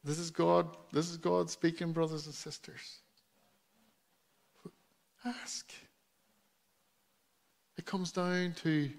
this 0.03 0.18
is 0.18 0.30
God, 0.30 0.66
this 0.92 1.11
is 1.11 1.18
God 1.18 1.51
speaking, 1.51 1.92
brothers 1.92 2.26
and 2.26 2.34
sisters. 2.34 3.01
Ask. 5.24 5.70
It 7.76 7.84
comes 7.84 8.12
down 8.12 8.55
to 8.62 8.90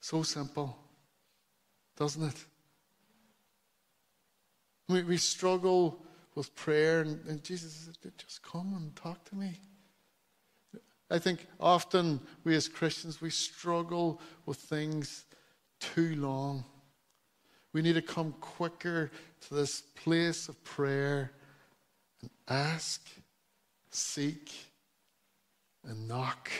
so 0.00 0.22
simple, 0.22 0.76
doesn't 1.96 2.22
it? 2.22 2.44
We, 4.88 5.02
we 5.02 5.16
struggle 5.16 6.02
with 6.34 6.54
prayer, 6.54 7.00
and, 7.00 7.24
and 7.26 7.42
Jesus 7.42 7.72
says, 7.72 7.94
just 8.18 8.42
come 8.42 8.74
and 8.76 8.94
talk 8.94 9.24
to 9.30 9.34
me. 9.34 9.58
I 11.10 11.18
think 11.18 11.46
often 11.58 12.20
we 12.44 12.54
as 12.54 12.68
Christians, 12.68 13.20
we 13.20 13.30
struggle 13.30 14.20
with 14.44 14.58
things 14.58 15.24
too 15.80 16.16
long. 16.16 16.64
We 17.72 17.82
need 17.82 17.94
to 17.94 18.02
come 18.02 18.34
quicker 18.40 19.10
to 19.42 19.54
this 19.54 19.80
place 19.80 20.48
of 20.48 20.62
prayer 20.64 21.32
and 22.22 22.30
ask, 22.48 23.06
seek, 23.90 24.52
and 25.84 26.08
knock. 26.08 26.50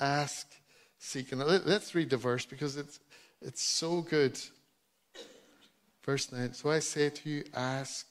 Ask, 0.00 0.50
seek, 0.98 1.32
and 1.32 1.40
let's 1.40 1.94
read 1.94 2.10
the 2.10 2.16
verse 2.16 2.46
because 2.46 2.76
it's, 2.76 3.00
it's 3.40 3.62
so 3.62 4.00
good. 4.00 4.38
Verse 6.04 6.32
9 6.32 6.52
So 6.54 6.70
I 6.70 6.78
say 6.80 7.10
to 7.10 7.28
you, 7.28 7.44
ask, 7.54 8.06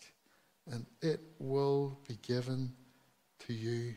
and 0.71 0.85
it 1.01 1.19
will 1.39 1.99
be 2.07 2.17
given 2.21 2.73
to 3.47 3.53
you. 3.53 3.95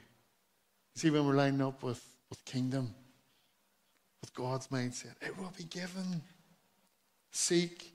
See, 0.94 1.10
when 1.10 1.26
we're 1.26 1.34
lining 1.34 1.62
up 1.62 1.82
with, 1.82 2.02
with 2.30 2.44
kingdom, 2.44 2.94
with 4.20 4.34
God's 4.34 4.68
mindset, 4.68 5.14
it 5.20 5.36
will 5.38 5.52
be 5.56 5.64
given. 5.64 6.22
Seek, 7.30 7.92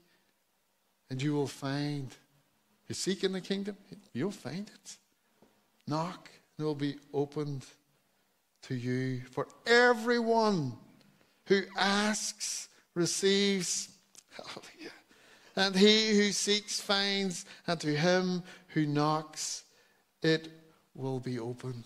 and 1.10 1.22
you 1.22 1.34
will 1.34 1.48
find. 1.48 2.16
You 2.88 2.96
seek 2.96 3.24
in 3.24 3.32
the 3.32 3.42
kingdom, 3.42 3.78
you'll 4.14 4.32
find 4.32 4.70
it. 4.70 4.98
Knock, 5.88 6.30
and 6.58 6.64
it 6.64 6.68
will 6.68 6.76
be 6.76 6.96
opened 7.14 7.66
to 8.64 8.76
you. 8.76 9.22
For 9.32 9.48
everyone 9.66 10.74
who 11.46 11.62
asks 11.78 12.70
receives. 12.94 13.90
Hallelujah. 14.32 14.92
And 15.56 15.76
he 15.76 16.16
who 16.16 16.32
seeks 16.32 16.80
finds, 16.80 17.46
and 17.68 17.80
to 17.82 17.96
him 17.96 18.44
who 18.70 18.86
knocks, 18.86 19.64
it 20.22 20.50
will 20.96 21.20
be 21.20 21.40
opened. 21.40 21.86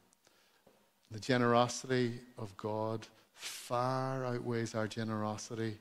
The 1.11 1.19
generosity 1.19 2.19
of 2.37 2.55
God 2.55 3.05
far 3.33 4.25
outweighs 4.25 4.75
our 4.75 4.87
generosity 4.87 5.77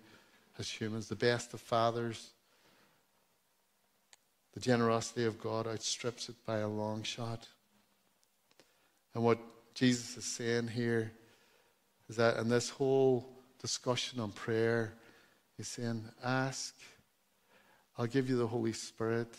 as 0.58 0.68
humans. 0.68 1.08
The 1.08 1.14
best 1.14 1.54
of 1.54 1.60
fathers, 1.60 2.30
the 4.54 4.60
generosity 4.60 5.24
of 5.24 5.40
God 5.40 5.68
outstrips 5.68 6.28
it 6.28 6.34
by 6.44 6.58
a 6.58 6.68
long 6.68 7.04
shot. 7.04 7.46
And 9.14 9.22
what 9.22 9.38
Jesus 9.74 10.16
is 10.16 10.24
saying 10.24 10.68
here 10.68 11.12
is 12.08 12.16
that 12.16 12.36
in 12.38 12.48
this 12.48 12.68
whole 12.68 13.28
discussion 13.60 14.18
on 14.18 14.32
prayer, 14.32 14.94
he's 15.56 15.68
saying, 15.68 16.04
Ask, 16.24 16.74
I'll 17.96 18.06
give 18.06 18.28
you 18.28 18.36
the 18.36 18.46
Holy 18.46 18.72
Spirit 18.72 19.32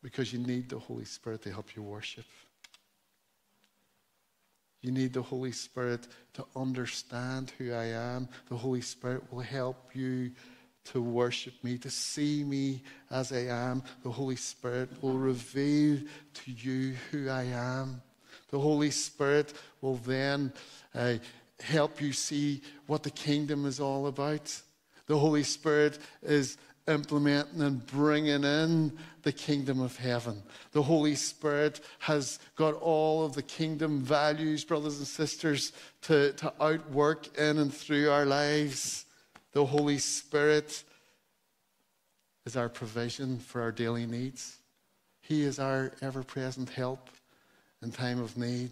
because 0.00 0.32
you 0.32 0.38
need 0.38 0.68
the 0.68 0.78
Holy 0.78 1.04
Spirit 1.04 1.42
to 1.42 1.50
help 1.50 1.74
you 1.74 1.82
worship. 1.82 2.26
You 4.86 4.92
need 4.92 5.14
the 5.14 5.20
Holy 5.22 5.50
Spirit 5.50 6.06
to 6.34 6.46
understand 6.54 7.52
who 7.58 7.72
I 7.72 7.86
am. 7.86 8.28
The 8.48 8.56
Holy 8.56 8.80
Spirit 8.80 9.24
will 9.32 9.40
help 9.40 9.90
you 9.94 10.30
to 10.84 11.02
worship 11.02 11.54
me, 11.64 11.76
to 11.78 11.90
see 11.90 12.44
me 12.44 12.84
as 13.10 13.32
I 13.32 13.46
am. 13.46 13.82
The 14.04 14.12
Holy 14.12 14.36
Spirit 14.36 14.90
will 15.02 15.18
reveal 15.18 15.98
to 16.34 16.52
you 16.52 16.94
who 17.10 17.28
I 17.28 17.46
am. 17.46 18.00
The 18.50 18.60
Holy 18.60 18.92
Spirit 18.92 19.54
will 19.80 19.96
then 19.96 20.52
uh, 20.94 21.14
help 21.58 22.00
you 22.00 22.12
see 22.12 22.62
what 22.86 23.02
the 23.02 23.10
kingdom 23.10 23.66
is 23.66 23.80
all 23.80 24.06
about. 24.06 24.56
The 25.08 25.18
Holy 25.18 25.42
Spirit 25.42 25.98
is 26.22 26.58
implementing 26.88 27.62
and 27.62 27.84
bringing 27.86 28.44
in 28.44 28.96
the 29.22 29.32
kingdom 29.32 29.80
of 29.80 29.96
heaven. 29.96 30.42
The 30.72 30.82
Holy 30.82 31.14
Spirit 31.14 31.80
has 31.98 32.38
got 32.54 32.74
all 32.74 33.24
of 33.24 33.34
the 33.34 33.42
kingdom 33.42 34.00
values, 34.00 34.64
brothers 34.64 34.98
and 34.98 35.06
sisters, 35.06 35.72
to, 36.02 36.32
to 36.34 36.52
outwork 36.60 37.36
in 37.38 37.58
and 37.58 37.72
through 37.74 38.10
our 38.10 38.24
lives. 38.24 39.04
The 39.52 39.64
Holy 39.64 39.98
Spirit 39.98 40.84
is 42.44 42.56
our 42.56 42.68
provision 42.68 43.38
for 43.38 43.60
our 43.60 43.72
daily 43.72 44.06
needs. 44.06 44.58
He 45.20 45.42
is 45.42 45.58
our 45.58 45.92
ever 46.00 46.22
present 46.22 46.70
help 46.70 47.10
in 47.82 47.90
time 47.90 48.20
of 48.20 48.36
need. 48.36 48.70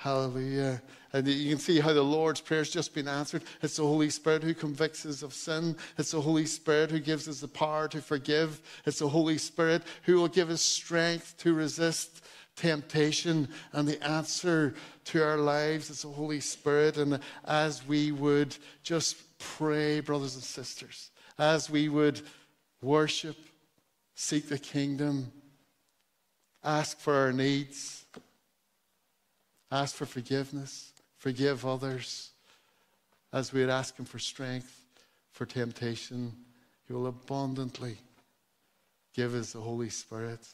Hallelujah. 0.00 0.80
And 1.12 1.28
you 1.28 1.50
can 1.50 1.58
see 1.58 1.78
how 1.78 1.92
the 1.92 2.00
Lord's 2.00 2.40
Prayer 2.40 2.60
has 2.60 2.70
just 2.70 2.94
been 2.94 3.06
answered. 3.06 3.42
It's 3.60 3.76
the 3.76 3.82
Holy 3.82 4.08
Spirit 4.08 4.42
who 4.42 4.54
convicts 4.54 5.04
us 5.04 5.22
of 5.22 5.34
sin. 5.34 5.76
It's 5.98 6.12
the 6.12 6.22
Holy 6.22 6.46
Spirit 6.46 6.90
who 6.90 7.00
gives 7.00 7.28
us 7.28 7.40
the 7.40 7.48
power 7.48 7.86
to 7.88 8.00
forgive. 8.00 8.62
It's 8.86 9.00
the 9.00 9.10
Holy 9.10 9.36
Spirit 9.36 9.82
who 10.04 10.14
will 10.14 10.28
give 10.28 10.48
us 10.48 10.62
strength 10.62 11.36
to 11.40 11.52
resist 11.52 12.24
temptation. 12.56 13.46
And 13.72 13.86
the 13.86 14.02
answer 14.02 14.74
to 15.04 15.22
our 15.22 15.36
lives 15.36 15.90
is 15.90 16.00
the 16.00 16.08
Holy 16.08 16.40
Spirit. 16.40 16.96
And 16.96 17.20
as 17.44 17.86
we 17.86 18.10
would 18.10 18.56
just 18.82 19.18
pray, 19.38 20.00
brothers 20.00 20.34
and 20.34 20.42
sisters, 20.42 21.10
as 21.38 21.68
we 21.68 21.90
would 21.90 22.22
worship, 22.80 23.36
seek 24.14 24.48
the 24.48 24.58
kingdom, 24.58 25.30
ask 26.64 26.98
for 26.98 27.12
our 27.12 27.34
needs 27.34 27.99
Ask 29.70 29.94
for 29.94 30.06
forgiveness, 30.06 30.92
forgive 31.16 31.64
others. 31.64 32.30
As 33.32 33.52
we 33.52 33.60
would 33.60 33.70
ask 33.70 33.96
Him 33.96 34.04
for 34.04 34.18
strength, 34.18 34.84
for 35.30 35.46
temptation, 35.46 36.32
He 36.86 36.92
will 36.92 37.06
abundantly 37.06 37.98
give 39.14 39.34
us 39.34 39.52
the 39.52 39.60
Holy 39.60 39.90
Spirit 39.90 40.46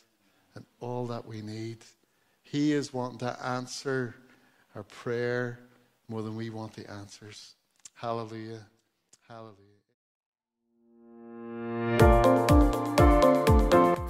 and 0.54 0.64
all 0.80 1.06
that 1.06 1.26
we 1.26 1.40
need. 1.40 1.78
He 2.42 2.72
is 2.72 2.92
wanting 2.92 3.18
to 3.18 3.44
answer 3.44 4.14
our 4.74 4.82
prayer 4.84 5.58
more 6.08 6.22
than 6.22 6.36
we 6.36 6.50
want 6.50 6.74
the 6.74 6.88
answers. 6.90 7.54
Hallelujah. 7.94 8.66
Hallelujah. 9.28 9.75